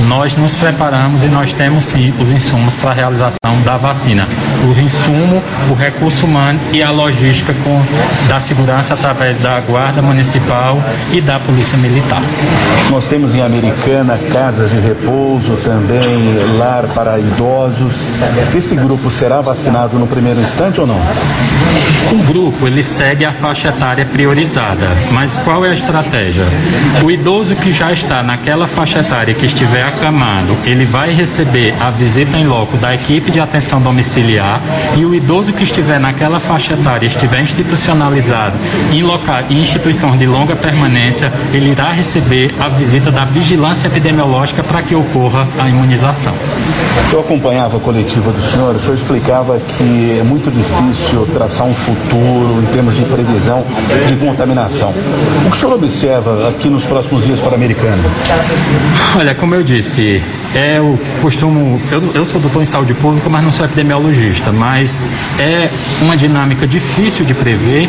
nós 0.07 0.35
nos 0.35 0.55
preparamos 0.55 1.23
e 1.23 1.27
nós 1.27 1.53
temos 1.53 1.85
sim 1.85 2.13
os 2.21 2.31
insumos 2.31 2.77
para 2.77 2.91
a 2.91 2.95
realização 2.95 3.61
da 3.65 3.77
vacina. 3.77 4.29
O 4.65 4.81
insumo, 4.81 5.43
o 5.71 5.75
recurso 5.75 6.27
humano 6.27 6.60
e 6.73 6.83
a 6.83 6.91
logística 6.91 7.55
com, 7.65 7.83
da 8.29 8.41
segurança 8.41 8.95
através 8.95 9.39
da 9.39 9.61
Guarda 9.61 10.03
Municipal 10.03 10.79
e 11.13 11.21
da 11.21 11.39
Polícia 11.41 11.77
Militar. 11.79 12.23
Nós 12.91 13.09
temos 13.09 13.35
em 13.35 13.43
Americana 13.43 14.19
casas 14.33 14.71
de 14.71 14.81
repouso, 14.81 15.57
também 15.59 16.57
lar 16.59 16.85
para 16.89 17.19
idosos. 17.19 18.07
Esse 18.55 18.77
grupo 18.77 19.11
será 19.11 19.41
vacinado 19.41 19.99
no 19.99 20.07
primeiro 20.07 20.41
instante 20.41 20.81
ou 20.81 20.87
não? 20.87 21.01
O 22.13 22.23
grupo 22.25 22.67
ele 22.67 22.83
segue 22.83 23.25
a 23.25 23.33
faixa 23.33 23.69
etária 23.69 24.05
priorizada, 24.05 24.89
mas 25.13 25.37
qual 25.37 25.65
é 25.65 25.71
a 25.71 25.75
estratégia? 25.75 26.43
O 27.05 27.11
idoso 27.11 27.55
que 27.55 27.73
já 27.73 27.93
está 27.93 28.21
naquela 28.23 28.67
faixa 28.67 28.99
etária 28.99 29.33
que 29.33 29.47
estiver 29.47 29.85
acamado, 29.85 30.57
ele 30.65 30.85
vai 30.85 31.13
receber 31.13 31.73
a 31.79 31.91
visita 31.91 32.37
em 32.37 32.47
loco 32.47 32.77
da 32.79 32.93
equipe 32.95 33.31
de 33.31 33.39
atenção 33.39 33.81
domiciliar 33.81 34.61
e 34.97 35.05
o 35.05 35.15
idoso 35.15 35.53
que 35.53 35.63
estiver 35.63 36.01
naquela 36.01 36.41
faixa 36.51 36.75
etária 36.75 37.07
estiver 37.07 37.41
institucionalizado 37.41 38.57
em, 38.93 39.05
local, 39.05 39.45
em 39.49 39.63
instituições 39.63 40.19
de 40.19 40.27
longa 40.27 40.57
permanência, 40.57 41.33
ele 41.53 41.71
irá 41.71 41.93
receber 41.93 42.53
a 42.59 42.69
visita 42.69 43.13
da 43.13 43.25
vigilância 43.25 43.87
epidemiológica 43.87 44.61
para 44.61 44.83
que 44.83 44.97
ocorra 44.97 45.47
a 45.61 45.69
imunização. 45.69 46.35
Eu 47.13 47.21
acompanhava 47.21 47.77
a 47.77 47.81
coletiva 47.81 48.33
do 48.33 48.43
senhor, 48.43 48.75
o 48.75 48.81
senhor 48.81 48.95
explicava 48.95 49.61
que 49.61 50.19
é 50.19 50.25
muito 50.25 50.51
difícil 50.51 51.25
traçar 51.33 51.69
um 51.69 51.75
futuro 51.75 52.61
em 52.61 52.67
termos 52.73 52.97
de 52.97 53.05
previsão 53.05 53.65
de 54.09 54.17
contaminação. 54.17 54.93
O 55.47 55.51
que 55.51 55.57
o 55.57 55.61
senhor 55.61 55.75
observa 55.75 56.49
aqui 56.49 56.69
nos 56.69 56.85
próximos 56.85 57.25
dias 57.27 57.41
para 57.41 57.53
a 57.53 57.55
Americana? 57.55 58.03
Olha, 59.17 59.37
como 59.37 59.55
eu 59.55 59.63
disse, 59.63 60.21
é 60.55 60.81
o 60.81 60.99
costumo. 61.23 61.81
Eu, 61.91 62.13
eu 62.15 62.27
sou 62.27 62.41
doutor 62.41 62.63
em 62.63 62.65
saúde 62.65 62.95
pública, 62.95 63.29
mas 63.29 63.43
não 63.43 63.53
sou 63.53 63.65
epidemiologista, 63.65 64.53
mas 64.53 65.09
é 65.39 65.71
uma 66.03 66.17
dinâmica 66.17 66.67
difícil 66.67 67.25
de 67.25 67.35
prever, 67.35 67.89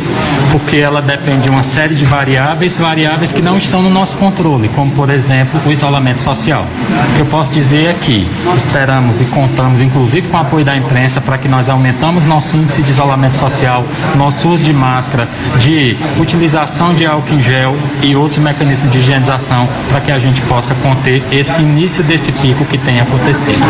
porque 0.51 0.77
ela 0.77 1.01
depende 1.01 1.43
de 1.43 1.49
uma 1.49 1.63
série 1.63 1.95
de 1.95 2.05
variáveis, 2.05 2.77
variáveis 2.77 3.31
que 3.31 3.41
não 3.41 3.57
estão 3.57 3.81
no 3.81 3.89
nosso 3.89 4.17
controle, 4.17 4.69
como 4.69 4.91
por 4.91 5.09
exemplo 5.09 5.59
o 5.65 5.71
isolamento 5.71 6.21
social. 6.21 6.65
O 7.09 7.15
que 7.15 7.21
eu 7.21 7.25
posso 7.25 7.51
dizer 7.51 7.89
é 7.89 7.93
que 7.93 8.27
esperamos 8.55 9.21
e 9.21 9.25
contamos, 9.25 9.81
inclusive 9.81 10.27
com 10.27 10.37
o 10.37 10.39
apoio 10.39 10.65
da 10.65 10.75
imprensa, 10.75 11.19
para 11.21 11.37
que 11.37 11.47
nós 11.47 11.69
aumentamos 11.69 12.25
nosso 12.25 12.57
índice 12.57 12.83
de 12.83 12.91
isolamento 12.91 13.37
social, 13.37 13.83
nosso 14.15 14.49
uso 14.49 14.63
de 14.63 14.73
máscara, 14.73 15.27
de 15.57 15.97
utilização 16.19 16.93
de 16.93 17.05
álcool 17.05 17.33
em 17.33 17.43
gel 17.43 17.75
e 18.01 18.15
outros 18.15 18.39
mecanismos 18.39 18.91
de 18.91 18.99
higienização, 18.99 19.67
para 19.89 20.01
que 20.01 20.11
a 20.11 20.19
gente 20.19 20.41
possa 20.41 20.75
conter 20.75 21.23
esse 21.31 21.61
início 21.61 22.03
desse 22.03 22.31
pico 22.31 22.50
que 22.65 22.77
tem 22.77 22.99
acontecido. 22.99 23.63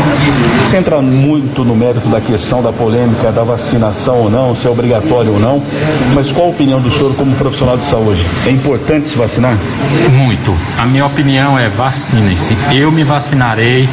Você 0.59 0.77
entra 0.77 1.01
muito 1.01 1.63
no 1.63 1.75
mérito 1.75 2.07
da 2.09 2.21
questão 2.21 2.61
da 2.61 2.71
polêmica 2.71 3.31
da 3.31 3.43
vacinação 3.43 4.15
ou 4.15 4.29
não, 4.29 4.55
se 4.55 4.67
é 4.67 4.69
obrigatório 4.69 5.33
ou 5.33 5.39
não, 5.39 5.61
mas 6.13 6.31
qual 6.31 6.47
a 6.47 6.49
opinião 6.49 6.79
do 6.79 6.91
senhor 6.91 7.13
como 7.15 7.35
profissional 7.35 7.77
de 7.77 7.85
saúde? 7.85 8.25
É 8.45 8.51
importante 8.51 9.09
se 9.09 9.17
vacinar? 9.17 9.57
Muito. 10.11 10.55
A 10.77 10.85
minha 10.85 11.05
opinião 11.05 11.57
é 11.57 11.69
vacinem-se. 11.69 12.55
Eu 12.71 12.91
me 12.91 13.03
vacinarei. 13.03 13.87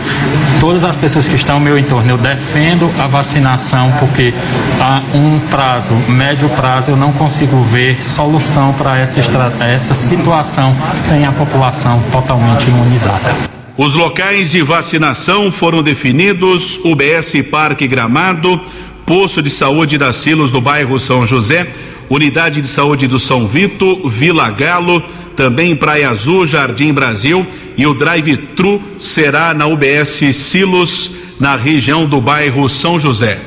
Todas 0.60 0.84
as 0.84 0.96
pessoas 0.96 1.28
que 1.28 1.36
estão 1.36 1.56
ao 1.56 1.60
meu 1.60 1.78
entorno, 1.78 2.10
eu 2.10 2.18
defendo 2.18 2.90
a 2.98 3.06
vacinação 3.06 3.92
porque 3.98 4.32
a 4.80 5.02
um 5.14 5.38
prazo, 5.50 5.94
médio 6.08 6.48
prazo, 6.50 6.90
eu 6.90 6.96
não 6.96 7.12
consigo 7.12 7.60
ver 7.62 8.02
solução 8.02 8.72
para 8.74 8.98
essa, 8.98 9.20
essa 9.64 9.94
situação 9.94 10.74
sem 10.94 11.24
a 11.24 11.32
população 11.32 12.02
totalmente 12.10 12.68
imunizada. 12.68 13.57
Os 13.78 13.94
locais 13.94 14.50
de 14.50 14.60
vacinação 14.60 15.52
foram 15.52 15.84
definidos: 15.84 16.80
UBS 16.84 17.34
Parque 17.48 17.86
Gramado, 17.86 18.60
posto 19.06 19.40
de 19.40 19.48
saúde 19.48 19.96
da 19.96 20.12
Silos 20.12 20.50
do 20.50 20.60
bairro 20.60 20.98
São 20.98 21.24
José, 21.24 21.64
unidade 22.10 22.60
de 22.60 22.66
saúde 22.66 23.06
do 23.06 23.20
São 23.20 23.46
Vito, 23.46 24.08
Vila 24.08 24.50
Galo, 24.50 25.00
também 25.36 25.76
Praia 25.76 26.10
Azul, 26.10 26.44
Jardim 26.44 26.92
Brasil 26.92 27.46
e 27.76 27.86
o 27.86 27.94
drive-thru 27.94 28.82
será 28.98 29.54
na 29.54 29.68
UBS 29.68 30.34
Silos, 30.34 31.12
na 31.38 31.54
região 31.54 32.04
do 32.04 32.20
bairro 32.20 32.68
São 32.68 32.98
José. 32.98 33.38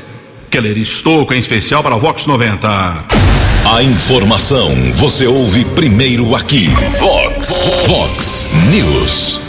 Keller 0.50 0.78
Estouco, 0.78 1.34
em 1.34 1.38
especial 1.38 1.82
para 1.82 1.96
Vox 1.96 2.24
90. 2.24 3.04
A 3.66 3.82
informação 3.82 4.74
você 4.94 5.26
ouve 5.26 5.66
primeiro 5.66 6.34
aqui. 6.34 6.68
Vox, 6.98 7.60
Vox 7.86 8.46
News. 8.70 9.41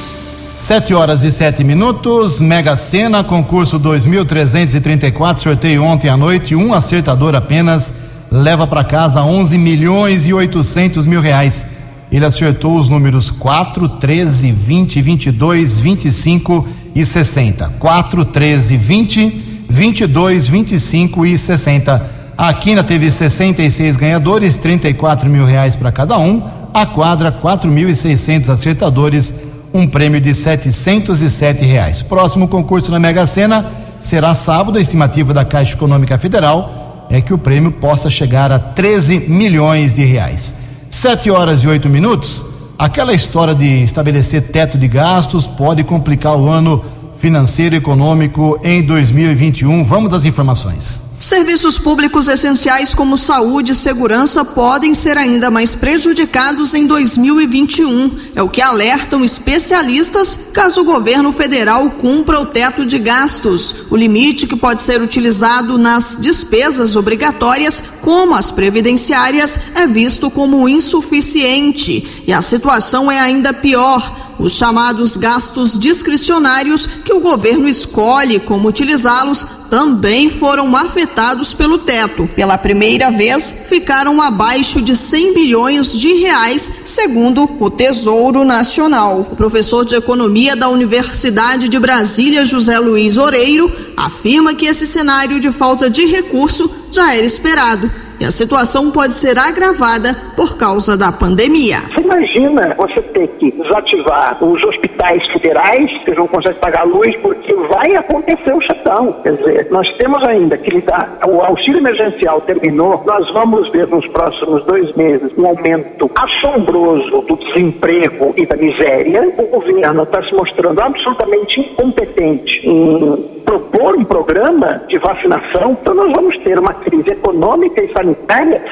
Sete 0.63 0.93
horas 0.93 1.23
e 1.23 1.29
sete 1.29 1.61
minutos, 1.61 2.39
Mega 2.39 2.77
Sena, 2.77 3.21
concurso 3.21 3.77
2.334, 3.77 5.39
sorteio 5.39 5.83
ontem 5.83 6.07
à 6.07 6.15
noite, 6.15 6.55
um 6.55 6.73
acertador 6.73 7.35
apenas 7.35 7.93
leva 8.31 8.65
para 8.65 8.81
casa 8.81 9.21
11 9.21 9.57
milhões 9.57 10.25
e 10.25 10.33
800 10.33 11.05
mil 11.05 11.19
reais. 11.19 11.65
Ele 12.09 12.23
acertou 12.23 12.79
os 12.79 12.87
números 12.87 13.29
4, 13.29 13.89
13, 13.89 14.53
20, 14.53 15.01
22, 15.01 15.81
25 15.81 16.67
e 16.95 17.05
60. 17.05 17.73
4, 17.77 18.23
13, 18.23 18.77
20, 18.77 19.65
22, 19.69 20.47
25 20.47 21.25
e 21.25 21.37
60. 21.37 22.09
A 22.37 22.53
Quina 22.53 22.85
teve 22.85 23.11
66 23.11 23.97
ganhadores, 23.97 24.55
34 24.55 25.29
mil 25.29 25.43
reais 25.43 25.75
para 25.75 25.91
cada 25.91 26.17
um. 26.17 26.41
A 26.73 26.85
quadra, 26.85 27.33
4.600 27.33 28.47
acertadores, 28.47 29.33
um 29.73 29.87
prêmio 29.87 30.21
de 30.21 30.33
707 30.33 31.65
reais. 31.65 32.01
Próximo 32.01 32.47
concurso 32.47 32.91
na 32.91 32.99
Mega 32.99 33.25
Sena 33.25 33.65
será 33.99 34.35
sábado. 34.35 34.77
A 34.77 34.81
estimativa 34.81 35.33
da 35.33 35.43
Caixa 35.43 35.73
Econômica 35.73 36.17
Federal 36.17 37.07
é 37.09 37.19
que 37.19 37.33
o 37.33 37.37
prêmio 37.37 37.71
possa 37.71 38.09
chegar 38.09 38.51
a 38.51 38.59
13 38.59 39.21
milhões 39.27 39.95
de 39.95 40.05
reais. 40.05 40.55
Sete 40.89 41.31
horas 41.31 41.63
e 41.63 41.67
oito 41.67 41.89
minutos. 41.89 42.45
Aquela 42.77 43.13
história 43.13 43.55
de 43.55 43.83
estabelecer 43.83 44.43
teto 44.43 44.77
de 44.77 44.87
gastos 44.87 45.47
pode 45.47 45.83
complicar 45.83 46.37
o 46.37 46.47
ano 46.47 46.83
financeiro 47.15 47.73
e 47.73 47.77
econômico 47.77 48.59
em 48.63 48.83
2021. 48.83 49.83
Vamos 49.83 50.13
às 50.13 50.25
informações. 50.25 51.01
Serviços 51.23 51.79
públicos 51.79 52.27
essenciais 52.27 52.93
como 52.93 53.17
saúde 53.17 53.71
e 53.71 53.75
segurança 53.75 54.43
podem 54.43 54.93
ser 54.93 55.17
ainda 55.17 55.49
mais 55.49 55.73
prejudicados 55.73 56.73
em 56.73 56.85
2021. 56.85 58.11
É 58.35 58.43
o 58.43 58.49
que 58.49 58.61
alertam 58.61 59.23
especialistas 59.23 60.49
caso 60.51 60.81
o 60.81 60.83
governo 60.83 61.31
federal 61.31 61.89
cumpra 61.91 62.41
o 62.41 62.45
teto 62.45 62.85
de 62.85 62.99
gastos. 62.99 63.85
O 63.89 63.95
limite 63.95 64.45
que 64.45 64.57
pode 64.57 64.81
ser 64.81 65.01
utilizado 65.01 65.77
nas 65.77 66.17
despesas 66.19 66.97
obrigatórias, 66.97 67.81
como 68.01 68.35
as 68.35 68.51
previdenciárias, 68.51 69.57
é 69.75 69.87
visto 69.87 70.29
como 70.29 70.67
insuficiente. 70.67 72.05
E 72.27 72.33
a 72.33 72.41
situação 72.41 73.09
é 73.09 73.17
ainda 73.17 73.53
pior 73.53 74.33
os 74.37 74.55
chamados 74.55 75.15
gastos 75.15 75.79
discricionários 75.79 76.85
que 76.85 77.13
o 77.13 77.21
governo 77.21 77.69
escolhe 77.69 78.41
como 78.41 78.67
utilizá-los 78.67 79.62
também 79.73 80.29
foram 80.29 80.75
afetados 80.75 81.51
pelo 81.51 81.79
teto. 81.79 82.29
Pela 82.35 82.59
primeira 82.59 83.09
vez, 83.09 83.65
ficaram 83.67 84.21
abaixo 84.21 84.79
de 84.79 84.95
100 84.95 85.33
bilhões 85.33 85.97
de 85.97 86.13
reais, 86.13 86.71
segundo 86.85 87.49
o 87.59 87.71
Tesouro 87.71 88.45
Nacional. 88.45 89.27
O 89.31 89.35
professor 89.35 89.83
de 89.83 89.95
economia 89.95 90.55
da 90.55 90.69
Universidade 90.69 91.67
de 91.67 91.79
Brasília, 91.79 92.45
José 92.45 92.77
Luiz 92.77 93.17
Oreiro, 93.17 93.71
afirma 93.97 94.53
que 94.53 94.67
esse 94.67 94.85
cenário 94.85 95.39
de 95.39 95.51
falta 95.51 95.89
de 95.89 96.05
recurso 96.05 96.71
já 96.91 97.15
era 97.15 97.25
esperado 97.25 98.02
e 98.23 98.25
a 98.25 98.31
situação 98.31 98.89
pode 98.89 99.11
ser 99.11 99.37
agravada 99.37 100.15
por 100.33 100.57
causa 100.57 100.97
da 100.97 101.11
pandemia. 101.11 101.75
Você 101.91 101.99
imagina 101.99 102.73
você 102.77 103.01
ter 103.01 103.27
que 103.37 103.51
desativar 103.51 104.41
os 104.41 104.63
hospitais 104.63 105.21
federais, 105.33 105.91
que 106.05 106.15
não 106.15 106.27
conseguem 106.27 106.57
pagar 106.61 106.85
luz, 106.85 107.13
porque 107.17 107.53
vai 107.53 107.93
acontecer 107.97 108.53
o 108.55 108.61
shutdown. 108.61 109.11
Quer 109.23 109.35
dizer, 109.35 109.67
nós 109.71 109.89
temos 109.97 110.25
ainda 110.25 110.57
que 110.57 110.71
lidar, 110.71 111.19
o 111.27 111.41
auxílio 111.41 111.79
emergencial 111.79 112.39
terminou, 112.41 113.03
nós 113.05 113.29
vamos 113.33 113.69
ver 113.73 113.87
nos 113.87 114.07
próximos 114.07 114.63
dois 114.67 114.95
meses 114.95 115.29
um 115.37 115.45
aumento 115.45 116.09
assombroso 116.17 117.21
do 117.27 117.35
desemprego 117.35 118.33
e 118.37 118.45
da 118.45 118.55
miséria. 118.55 119.33
O 119.37 119.47
governo 119.47 120.03
está 120.03 120.23
se 120.23 120.33
mostrando 120.33 120.81
absolutamente 120.81 121.59
incompetente 121.59 122.61
em 122.65 123.33
propor 123.43 123.97
um 123.97 124.05
programa 124.05 124.81
de 124.87 124.97
vacinação, 124.99 125.77
então 125.81 125.93
nós 125.93 126.11
vamos 126.15 126.37
ter 126.37 126.57
uma 126.57 126.73
crise 126.75 127.11
econômica 127.11 127.83
e 127.83 127.91
sanitária 127.91 128.12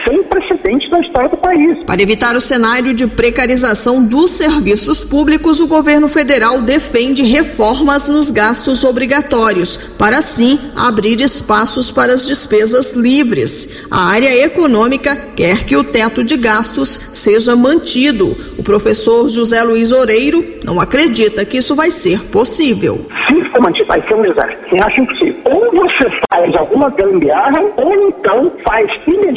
sem 0.08 0.24
precedentes 0.24 0.89
na 0.89 1.00
história 1.00 1.30
do 1.30 1.38
país. 1.38 1.84
Para 1.86 2.02
evitar 2.02 2.36
o 2.36 2.42
cenário 2.42 2.94
de 2.94 3.08
precarização 3.08 4.04
dos 4.04 4.32
serviços 4.32 5.04
públicos, 5.04 5.60
o 5.60 5.68
governo 5.68 6.08
federal 6.08 6.62
defende 6.62 7.24
reformas 7.24 8.10
nos 8.10 8.32
gastos 8.32 8.84
obrigatórios, 8.84 9.78
para 9.98 10.18
assim 10.18 10.60
abrir 10.76 11.20
espaços 11.22 11.92
para 11.92 12.14
as 12.14 12.26
despesas 12.26 12.94
livres. 12.94 13.88
A 13.92 14.12
área 14.12 14.46
econômica 14.46 15.16
quer 15.36 15.66
que 15.66 15.76
o 15.76 15.84
teto 15.84 16.24
de 16.24 16.38
gastos 16.38 17.10
seja 17.14 17.56
mantido. 17.56 18.36
O 18.58 18.64
professor 18.64 19.30
José 19.30 19.62
Luiz 19.64 19.92
Oreiro 19.92 20.44
não 20.64 20.80
acredita 20.80 21.46
que 21.46 21.58
isso 21.58 21.76
vai 21.76 21.89
ser 21.89 22.20
possível. 22.32 23.06
Se 23.28 23.44
for 23.50 23.62
mantido, 23.62 23.88
vai 23.88 24.02
ser 24.08 24.14
um 24.16 24.22
desastre. 24.22 24.58
Você 24.70 24.84
acha 24.84 25.02
impossível. 25.02 25.42
Ou 25.46 25.72
você 25.72 26.10
faz 26.32 26.56
alguma 26.56 26.89
gambiarra, 26.92 27.62
ou 27.78 28.08
então 28.08 28.52
faz 28.66 28.89
imediatamente 29.08 29.31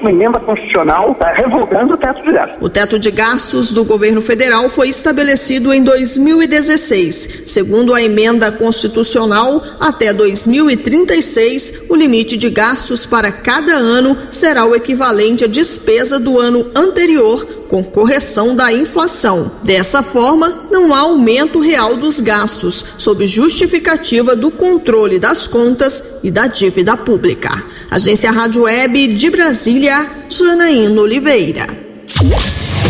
uma 0.00 0.10
emenda 0.10 0.40
constitucional 0.40 1.14
tá, 1.14 1.32
revogando 1.32 1.94
o 1.94 1.96
teto 1.96 2.22
de 2.22 2.32
gastos. 2.32 2.58
O 2.60 2.68
teto 2.68 2.98
de 2.98 3.10
gastos 3.10 3.72
do 3.72 3.84
governo 3.84 4.20
federal 4.20 4.68
foi 4.68 4.88
estabelecido 4.88 5.72
em 5.72 5.82
2016. 5.82 7.42
Segundo 7.46 7.94
a 7.94 8.02
emenda 8.02 8.50
constitucional, 8.52 9.62
até 9.80 10.12
2036, 10.12 11.86
o 11.88 11.94
limite 11.94 12.36
de 12.36 12.50
gastos 12.50 13.06
para 13.06 13.32
cada 13.32 13.72
ano 13.72 14.16
será 14.30 14.64
o 14.64 14.74
equivalente 14.74 15.44
à 15.44 15.48
despesa 15.48 16.18
do 16.18 16.38
ano 16.38 16.66
anterior 16.74 17.62
com 17.72 17.82
correção 17.82 18.54
da 18.54 18.70
inflação. 18.70 19.50
Dessa 19.64 20.02
forma, 20.02 20.66
não 20.70 20.92
há 20.92 20.98
aumento 20.98 21.58
real 21.58 21.96
dos 21.96 22.20
gastos, 22.20 22.84
sob 22.98 23.26
justificativa 23.26 24.36
do 24.36 24.50
controle 24.50 25.18
das 25.18 25.46
contas 25.46 26.18
e 26.22 26.30
da 26.30 26.46
dívida 26.46 26.98
pública. 26.98 27.48
Agência 27.92 28.30
Rádio 28.30 28.62
Web 28.62 29.08
de 29.08 29.28
Brasília, 29.28 30.06
Janaína 30.30 30.98
Oliveira. 31.02 31.66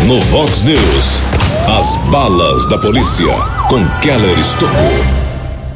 No 0.06 0.20
Vox 0.26 0.62
News, 0.62 1.20
as 1.66 1.96
balas 2.08 2.68
da 2.68 2.78
polícia 2.78 3.34
com 3.68 3.84
Keller 3.98 4.38
Estocou. 4.38 4.92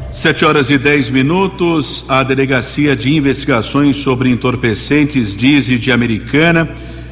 Sete 0.09 0.45
horas 0.45 0.69
e 0.69 0.77
dez 0.77 1.09
minutos, 1.09 2.05
a 2.07 2.23
Delegacia 2.23 2.95
de 2.95 3.13
Investigações 3.13 3.97
sobre 3.97 4.29
Entorpecentes 4.29 5.35
Dize 5.35 5.77
de 5.77 5.91
Americana 5.91 6.69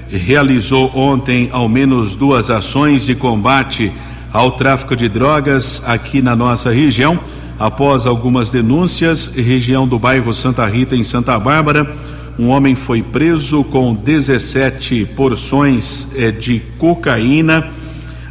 realizou 0.10 0.90
ontem 0.96 1.50
ao 1.52 1.68
menos 1.68 2.16
duas 2.16 2.50
ações 2.50 3.06
de 3.06 3.14
combate 3.14 3.92
ao 4.32 4.52
tráfico 4.52 4.96
de 4.96 5.10
drogas 5.10 5.82
aqui 5.86 6.22
na 6.22 6.34
nossa 6.34 6.70
região. 6.70 7.20
Após 7.58 8.06
algumas 8.06 8.52
denúncias, 8.52 9.28
região 9.28 9.88
do 9.88 9.98
bairro 9.98 10.34
Santa 10.34 10.66
Rita, 10.66 10.96
em 10.96 11.06
Santa 11.06 11.40
Bárbara, 11.40 11.90
um 12.38 12.50
homem 12.50 12.76
foi 12.76 13.02
preso 13.02 13.64
com 13.64 13.94
17 13.96 15.06
porções 15.16 16.10
eh, 16.18 16.32
de 16.32 16.62
cocaína, 16.78 17.70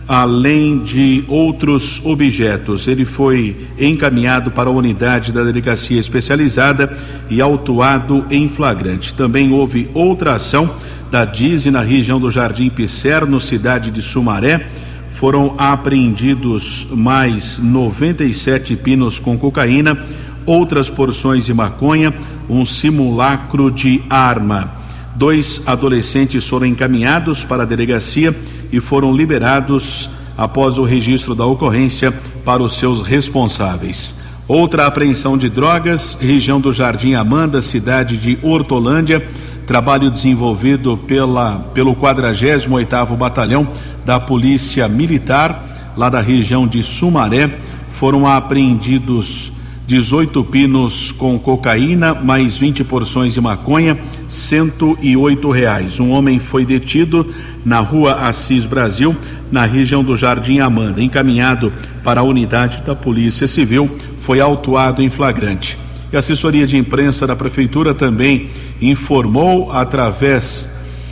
além 0.06 0.78
de 0.78 1.24
outros 1.26 2.04
objetos. 2.04 2.86
Ele 2.86 3.06
foi 3.06 3.56
encaminhado 3.80 4.50
para 4.50 4.68
a 4.68 4.72
unidade 4.72 5.32
da 5.32 5.42
delegacia 5.42 5.98
especializada 5.98 6.94
e 7.30 7.40
autuado 7.40 8.26
em 8.30 8.46
flagrante. 8.46 9.14
Também 9.14 9.52
houve 9.52 9.88
outra 9.94 10.34
ação 10.34 10.70
da 11.10 11.24
Dize 11.24 11.70
na 11.70 11.80
região 11.80 12.20
do 12.20 12.30
Jardim 12.30 12.68
Pisserno, 12.68 13.40
cidade 13.40 13.90
de 13.90 14.02
Sumaré. 14.02 14.66
Foram 15.14 15.54
apreendidos 15.56 16.88
mais 16.90 17.58
97 17.58 18.74
pinos 18.74 19.20
com 19.20 19.38
cocaína, 19.38 19.96
outras 20.44 20.90
porções 20.90 21.46
de 21.46 21.54
maconha, 21.54 22.12
um 22.50 22.66
simulacro 22.66 23.70
de 23.70 24.02
arma. 24.10 24.72
Dois 25.14 25.62
adolescentes 25.66 26.48
foram 26.48 26.66
encaminhados 26.66 27.44
para 27.44 27.62
a 27.62 27.66
delegacia 27.66 28.36
e 28.72 28.80
foram 28.80 29.16
liberados 29.16 30.10
após 30.36 30.78
o 30.78 30.82
registro 30.82 31.32
da 31.32 31.46
ocorrência 31.46 32.12
para 32.44 32.60
os 32.60 32.76
seus 32.76 33.00
responsáveis. 33.00 34.16
Outra 34.48 34.84
apreensão 34.84 35.38
de 35.38 35.48
drogas, 35.48 36.18
região 36.20 36.60
do 36.60 36.72
Jardim 36.72 37.14
Amanda, 37.14 37.60
cidade 37.60 38.16
de 38.16 38.36
Hortolândia 38.42 39.24
trabalho 39.66 40.10
desenvolvido 40.10 40.96
pela, 40.96 41.58
pelo 41.74 41.94
48º 41.94 43.16
Batalhão 43.16 43.66
da 44.04 44.20
Polícia 44.20 44.86
Militar, 44.88 45.92
lá 45.96 46.08
da 46.08 46.20
região 46.20 46.66
de 46.66 46.82
Sumaré, 46.82 47.50
foram 47.90 48.26
apreendidos 48.26 49.52
18 49.86 50.42
pinos 50.44 51.12
com 51.12 51.38
cocaína, 51.38 52.14
mais 52.14 52.56
20 52.56 52.84
porções 52.84 53.34
de 53.34 53.40
maconha, 53.40 53.98
108 54.26 55.50
reais. 55.50 56.00
Um 56.00 56.10
homem 56.10 56.38
foi 56.38 56.64
detido 56.64 57.26
na 57.64 57.80
rua 57.80 58.14
Assis 58.26 58.64
Brasil, 58.64 59.14
na 59.52 59.66
região 59.66 60.02
do 60.02 60.16
Jardim 60.16 60.58
Amanda, 60.58 61.02
encaminhado 61.02 61.72
para 62.02 62.20
a 62.20 62.24
unidade 62.24 62.82
da 62.84 62.94
Polícia 62.94 63.46
Civil, 63.46 63.90
foi 64.18 64.40
autuado 64.40 65.02
em 65.02 65.10
flagrante. 65.10 65.78
E 66.12 66.16
a 66.16 66.20
assessoria 66.20 66.66
de 66.66 66.76
imprensa 66.76 67.26
da 67.26 67.36
Prefeitura 67.36 67.92
também 67.92 68.48
informou, 68.80 69.72
através 69.72 70.68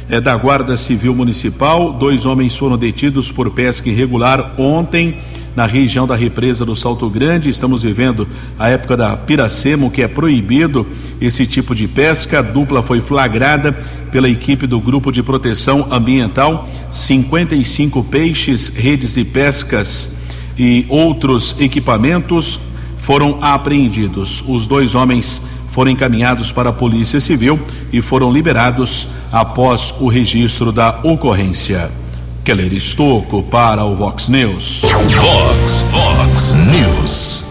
é, 0.08 0.20
da 0.20 0.36
Guarda 0.36 0.76
Civil 0.76 1.14
Municipal, 1.14 1.92
dois 1.92 2.26
homens 2.26 2.56
foram 2.56 2.76
detidos 2.76 3.30
por 3.30 3.50
pesca 3.50 3.88
irregular 3.88 4.54
ontem 4.58 5.16
na 5.54 5.66
região 5.66 6.06
da 6.06 6.16
represa 6.16 6.64
do 6.64 6.74
Salto 6.74 7.08
Grande. 7.08 7.50
Estamos 7.50 7.82
vivendo 7.82 8.26
a 8.58 8.68
época 8.68 8.96
da 8.96 9.16
piracema, 9.16 9.90
que 9.90 10.02
é 10.02 10.08
proibido 10.08 10.86
esse 11.20 11.46
tipo 11.46 11.74
de 11.74 11.86
pesca. 11.86 12.38
A 12.38 12.42
dupla 12.42 12.82
foi 12.82 13.00
flagrada 13.00 13.72
pela 14.10 14.28
equipe 14.28 14.66
do 14.66 14.80
Grupo 14.80 15.12
de 15.12 15.22
Proteção 15.22 15.86
Ambiental. 15.90 16.68
55 16.90 18.02
peixes, 18.04 18.68
redes 18.68 19.14
de 19.14 19.24
pescas 19.24 20.14
e 20.58 20.86
outros 20.88 21.56
equipamentos 21.60 22.58
foram 22.98 23.38
apreendidos. 23.40 24.44
Os 24.46 24.66
dois 24.66 24.94
homens 24.94 25.42
foram 25.72 25.90
encaminhados 25.90 26.52
para 26.52 26.68
a 26.68 26.72
Polícia 26.72 27.18
Civil 27.18 27.58
e 27.92 28.00
foram 28.00 28.30
liberados 28.30 29.08
após 29.32 29.92
o 29.98 30.06
registro 30.06 30.70
da 30.70 31.00
ocorrência. 31.02 31.90
Keller 32.44 32.72
Estocco 32.74 33.42
para 33.44 33.82
o 33.84 33.96
Vox 33.96 34.28
News. 34.28 34.82
Vox, 34.82 35.84
Vox 35.90 36.54
News. 36.70 37.44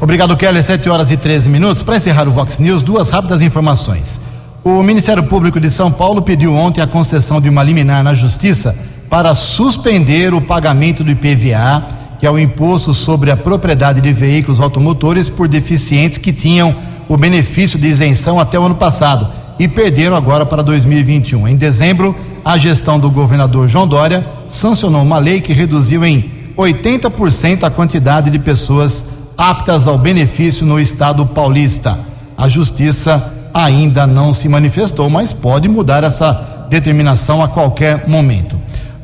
Obrigado, 0.00 0.36
Keller. 0.36 0.62
7 0.62 0.88
horas 0.88 1.10
e 1.10 1.18
13 1.18 1.50
minutos. 1.50 1.82
Para 1.82 1.96
encerrar 1.96 2.26
o 2.26 2.30
Vox 2.30 2.58
News, 2.58 2.82
duas 2.82 3.10
rápidas 3.10 3.42
informações. 3.42 4.20
O 4.64 4.82
Ministério 4.82 5.22
Público 5.24 5.60
de 5.60 5.70
São 5.70 5.92
Paulo 5.92 6.22
pediu 6.22 6.54
ontem 6.54 6.80
a 6.80 6.86
concessão 6.86 7.40
de 7.40 7.48
uma 7.48 7.62
liminar 7.62 8.02
na 8.02 8.14
Justiça 8.14 8.76
para 9.10 9.34
suspender 9.34 10.32
o 10.32 10.40
pagamento 10.40 11.04
do 11.04 11.10
IPVA, 11.10 11.84
que 12.18 12.26
é 12.26 12.30
o 12.30 12.38
imposto 12.38 12.94
sobre 12.94 13.30
a 13.30 13.36
propriedade 13.36 14.00
de 14.00 14.12
veículos 14.12 14.60
automotores 14.60 15.28
por 15.28 15.46
deficientes 15.46 16.18
que 16.18 16.32
tinham 16.32 16.74
o 17.08 17.16
benefício 17.16 17.78
de 17.78 17.86
isenção 17.86 18.40
até 18.40 18.58
o 18.58 18.64
ano 18.64 18.74
passado 18.74 19.28
e 19.58 19.66
perderam 19.66 20.16
agora 20.16 20.44
para 20.44 20.62
2021. 20.62 21.48
Em 21.48 21.56
dezembro, 21.56 22.14
a 22.44 22.56
gestão 22.56 22.98
do 22.98 23.10
governador 23.10 23.68
João 23.68 23.86
Dória 23.86 24.26
sancionou 24.48 25.02
uma 25.02 25.18
lei 25.18 25.40
que 25.40 25.52
reduziu 25.52 26.04
em 26.04 26.30
80% 26.56 27.64
a 27.64 27.70
quantidade 27.70 28.30
de 28.30 28.38
pessoas 28.38 29.06
aptas 29.36 29.86
ao 29.86 29.98
benefício 29.98 30.64
no 30.64 30.80
estado 30.80 31.24
paulista. 31.26 31.98
A 32.36 32.48
justiça 32.48 33.32
ainda 33.52 34.06
não 34.06 34.34
se 34.34 34.48
manifestou, 34.48 35.08
mas 35.08 35.32
pode 35.32 35.68
mudar 35.68 36.04
essa 36.04 36.66
determinação 36.68 37.42
a 37.42 37.48
qualquer 37.48 38.08
momento. 38.08 38.56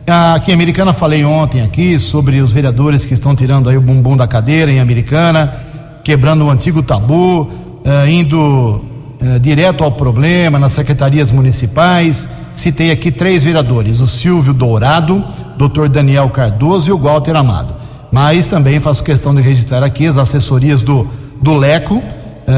Aqui 0.07 0.51
em 0.51 0.55
Americana 0.55 0.93
falei 0.93 1.25
ontem 1.25 1.63
aqui 1.63 1.99
sobre 1.99 2.41
os 2.41 2.53
vereadores 2.53 3.07
que 3.07 3.15
estão 3.15 3.37
tirando 3.37 3.69
aí 3.69 3.77
o 3.77 3.81
bumbum 3.81 4.17
da 4.17 4.27
cadeira 4.27 4.71
em 4.71 4.81
Americana, 4.81 5.55
quebrando 6.03 6.45
o 6.45 6.51
antigo 6.51 6.83
tabu, 6.83 7.51
eh, 7.85 8.11
indo 8.11 8.81
eh, 9.21 9.39
direto 9.39 9.85
ao 9.85 9.93
problema 9.93 10.59
nas 10.59 10.73
secretarias 10.73 11.31
municipais 11.33 12.29
citei 12.55 12.91
aqui 12.91 13.11
três 13.11 13.45
vereadores: 13.45 14.01
o 14.01 14.07
Silvio 14.07 14.53
Dourado, 14.53 15.25
Dr. 15.57 15.89
Daniel 15.89 16.29
Cardoso 16.31 16.91
e 16.91 16.93
o 16.93 16.99
Walter 16.99 17.37
Amado. 17.37 17.75
Mas 18.11 18.47
também 18.47 18.79
faço 18.79 19.03
questão 19.03 19.35
de 19.35 19.41
registrar 19.41 19.83
aqui 19.83 20.07
as 20.07 20.19
assessorias 20.19 20.83
do, 20.83 21.09
do 21.41 21.55
Leco. 21.55 22.03
É, 22.47 22.53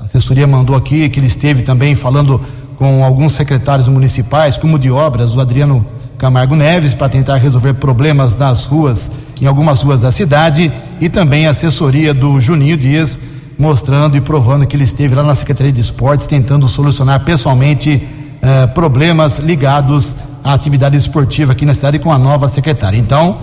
a 0.00 0.04
assessoria 0.04 0.46
mandou 0.46 0.74
aqui 0.74 1.08
que 1.10 1.20
ele 1.20 1.26
esteve 1.26 1.62
também 1.62 1.94
falando 1.94 2.40
com 2.76 3.04
alguns 3.04 3.32
secretários 3.32 3.88
municipais, 3.88 4.56
como 4.56 4.78
de 4.78 4.90
obras, 4.90 5.36
o 5.36 5.40
Adriano 5.40 5.86
Camargo 6.16 6.56
Neves, 6.56 6.94
para 6.94 7.10
tentar 7.10 7.36
resolver 7.36 7.74
problemas 7.74 8.34
nas 8.36 8.64
ruas, 8.64 9.12
em 9.40 9.46
algumas 9.46 9.82
ruas 9.82 10.00
da 10.00 10.10
cidade, 10.10 10.72
e 11.00 11.08
também 11.08 11.46
a 11.46 11.50
assessoria 11.50 12.14
do 12.14 12.40
Juninho 12.40 12.76
Dias, 12.76 13.18
mostrando 13.58 14.16
e 14.16 14.20
provando 14.20 14.66
que 14.66 14.76
ele 14.76 14.84
esteve 14.84 15.14
lá 15.14 15.22
na 15.22 15.34
Secretaria 15.34 15.72
de 15.72 15.80
Esportes, 15.80 16.26
tentando 16.26 16.68
solucionar 16.68 17.24
pessoalmente 17.24 18.02
eh, 18.40 18.66
problemas 18.68 19.38
ligados 19.38 20.16
à 20.42 20.52
atividade 20.52 20.96
esportiva 20.96 21.52
aqui 21.52 21.64
na 21.64 21.74
cidade 21.74 21.98
com 21.98 22.12
a 22.12 22.18
nova 22.18 22.48
secretária. 22.48 22.98
Então, 22.98 23.38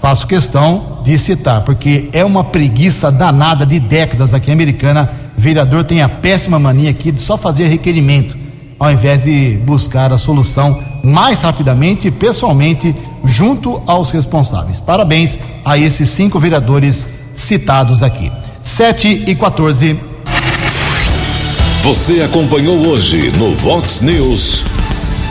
faço 0.00 0.26
questão 0.26 1.00
de 1.04 1.16
citar, 1.18 1.62
porque 1.62 2.08
é 2.12 2.24
uma 2.24 2.42
preguiça 2.42 3.12
danada 3.12 3.64
de 3.64 3.78
décadas 3.78 4.34
aqui 4.34 4.50
Americana. 4.50 5.10
O 5.36 5.40
vereador 5.40 5.84
tem 5.84 6.02
a 6.02 6.08
péssima 6.08 6.58
mania 6.58 6.90
aqui 6.90 7.12
de 7.12 7.20
só 7.20 7.36
fazer 7.36 7.68
requerimento, 7.68 8.36
ao 8.78 8.90
invés 8.90 9.22
de 9.22 9.58
buscar 9.64 10.12
a 10.12 10.18
solução 10.18 10.82
mais 11.04 11.42
rapidamente 11.42 12.08
e 12.08 12.10
pessoalmente 12.10 12.94
junto 13.24 13.80
aos 13.86 14.10
responsáveis. 14.10 14.80
Parabéns 14.80 15.38
a 15.64 15.78
esses 15.78 16.08
cinco 16.08 16.38
vereadores 16.38 17.06
citados 17.32 18.02
aqui. 18.02 18.30
7 18.60 19.24
e 19.26 19.34
14. 19.34 19.98
Você 21.82 22.20
acompanhou 22.20 22.88
hoje 22.88 23.32
no 23.38 23.54
Vox 23.54 24.02
News. 24.02 24.64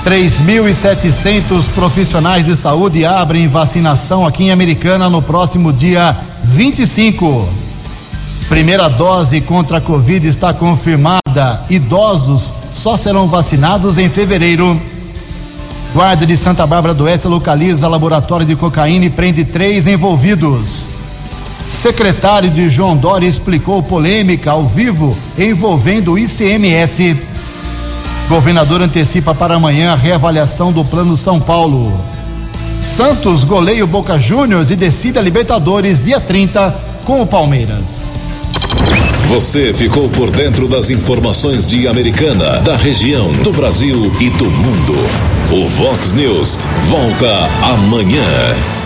3.700 0.04 1.70
profissionais 1.76 2.46
de 2.46 2.56
saúde 2.58 3.06
abrem 3.06 3.48
vacinação 3.48 4.26
aqui 4.26 4.46
em 4.46 4.52
Americana 4.52 5.08
no 5.10 5.22
próximo 5.22 5.72
dia 5.72 6.18
25. 6.42 7.48
Primeira 8.48 8.90
dose 8.90 9.42
contra 9.42 9.78
a 9.78 9.82
Covid 9.82 10.28
está 10.28 10.52
confirmada. 10.52 11.64
Idosos 11.70 12.56
só 12.72 12.98
serão 12.98 13.28
vacinados 13.28 14.00
em 14.00 14.10
fevereiro. 14.10 14.82
Guarda 15.94 16.26
de 16.26 16.36
Santa 16.36 16.66
Bárbara 16.66 16.96
do 16.96 17.04
Oeste 17.04 17.28
localiza 17.28 17.88
laboratório 17.88 18.46
de 18.46 18.56
cocaína 18.56 19.06
e 19.06 19.10
prende 19.12 19.44
três 19.44 19.86
envolvidos. 19.86 20.90
Secretário 21.70 22.50
de 22.50 22.68
João 22.68 22.98
Dória 22.98 23.28
explicou 23.28 23.84
polêmica 23.84 24.50
ao 24.50 24.66
vivo 24.66 25.16
envolvendo 25.38 26.14
o 26.14 26.20
ICMS. 26.20 27.16
Governador 28.28 28.82
antecipa 28.82 29.36
para 29.36 29.54
amanhã 29.54 29.94
a 29.94 29.96
reavaliação 29.96 30.74
do 30.74 30.84
Plano 30.84 31.16
São 31.16 31.40
Paulo. 31.40 31.94
Santos 32.82 33.44
goleia 33.44 33.84
o 33.84 33.88
Boca 33.88 34.18
Juniors 34.18 34.72
e 34.72 34.76
decide 34.76 35.20
a 35.20 35.22
Libertadores 35.22 36.02
dia 36.02 36.20
30 36.20 36.76
com 37.06 37.22
o 37.22 37.28
Palmeiras. 37.28 38.14
Você 39.28 39.72
ficou 39.72 40.10
por 40.10 40.32
dentro 40.32 40.68
das 40.68 40.90
informações 40.90 41.68
de 41.68 41.88
Americana, 41.88 42.58
da 42.62 42.76
região, 42.76 43.32
do 43.32 43.52
Brasil 43.52 44.12
e 44.20 44.32
do 44.32 44.46
mundo. 44.46 44.96
O 45.52 45.70
Vox 45.70 46.14
News 46.14 46.58
volta 46.88 47.48
amanhã. 47.62 48.79